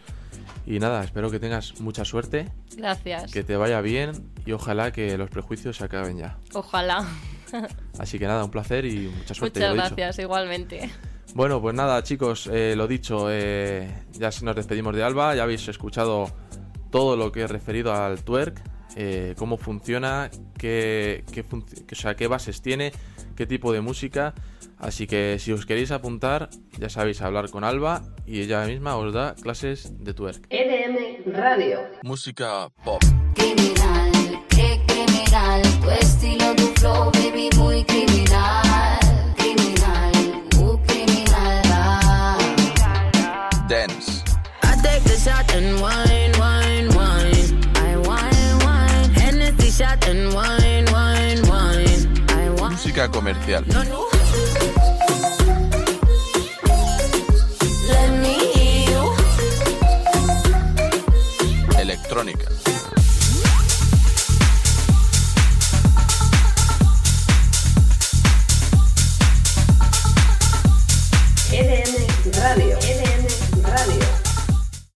Y 0.67 0.80
nada, 0.80 1.04
espero 1.04 1.30
que 1.30 1.39
tengas 1.39 1.80
mucha 1.80 2.04
suerte, 2.06 2.52
Gracias. 2.76 3.32
que 3.32 3.43
te 3.43 3.56
vaya 3.56 3.82
bien 3.82 4.32
y 4.48 4.52
ojalá 4.52 4.91
que 4.91 5.15
los 5.17 5.30
prejuicios 5.30 5.78
se 5.78 5.84
acaben 5.84 6.17
ya. 6.17 6.38
Ojalá. 6.54 7.08
Así 8.00 8.17
que 8.19 8.26
nada, 8.26 8.43
un 8.43 8.52
placer 8.52 8.84
y 8.86 9.08
mucha 9.08 9.34
suerte. 9.36 9.60
Muchas 9.60 9.76
gracias, 9.76 10.19
igualmente. 10.19 10.89
Bueno, 11.36 11.62
pues 11.62 11.76
nada, 11.76 12.02
chicos, 12.02 12.48
eh, 12.52 12.76
lo 12.78 12.88
dicho, 12.88 13.28
eh, 13.30 14.06
ya 14.13 14.30
nos 14.41 14.56
despedimos 14.56 14.95
de 14.95 15.04
Alba, 15.04 15.36
ya 15.36 15.43
habéis 15.43 15.67
escuchado 15.67 16.32
todo 16.91 17.17
lo 17.17 17.32
que 17.34 17.41
he 17.41 17.48
referido 17.48 17.93
al 17.93 18.24
twerk, 18.24 18.62
eh, 18.95 19.36
cómo 19.38 19.58
funciona, 19.58 20.32
qué, 20.58 21.26
qué 21.34 21.45
func- 21.45 21.91
o 21.91 21.95
sea, 21.95 22.15
qué 22.15 22.28
bases 22.28 22.62
tiene, 22.62 22.93
qué 23.36 23.45
tipo 23.45 23.74
de 23.74 23.82
música. 23.82 24.34
Así 24.78 25.08
que 25.08 25.38
si 25.39 25.52
os 25.52 25.65
queréis 25.65 25.91
apuntar, 25.91 26.50
ya 26.80 26.88
sabéis 26.89 27.21
hablar 27.21 27.50
con 27.50 27.65
Alba 27.65 28.02
y 28.26 28.39
ella 28.41 28.65
misma 28.65 28.95
os 28.95 29.13
da 29.13 29.36
clases 29.36 29.91
de 30.04 30.13
twerk. 30.13 30.48
EDM 30.50 31.34
Radio. 31.34 31.80
Música 32.04 32.69
pop. 32.86 33.02
Criminal, 33.34 34.12
qué 34.50 34.82
criminal, 34.88 35.62
tu 35.82 35.89
estilo, 35.91 36.56
tu 36.56 36.63
flow, 36.80 37.12
baby, 37.12 37.50
muy 37.58 37.84
criminal. 37.84 38.06
Criminal, 38.15 38.64
Dance. 43.67 44.21
I 44.62 44.75
take 44.84 45.04
the 45.04 45.17
shot 45.17 45.51
and 45.56 45.82
wine, 45.82 46.32
wine, 46.38 46.88
wine. 46.93 47.75
I 47.75 47.97
wine, 47.97 48.60
wine. 48.63 49.10
Hennessy 49.13 49.71
shot 49.71 50.08
and 50.08 50.32
wine, 50.36 50.86
wine, 50.91 51.41
wine. 51.47 52.30
I 52.30 52.49
wine. 52.62 52.71
Música 52.73 53.10
comercial. 53.10 53.63
No, 53.67 53.84
no. 53.84 54.06
Let 57.89 58.10
me 58.21 58.36
hear 58.54 58.89
you. 58.91 59.04
Electrónica. 61.80 62.55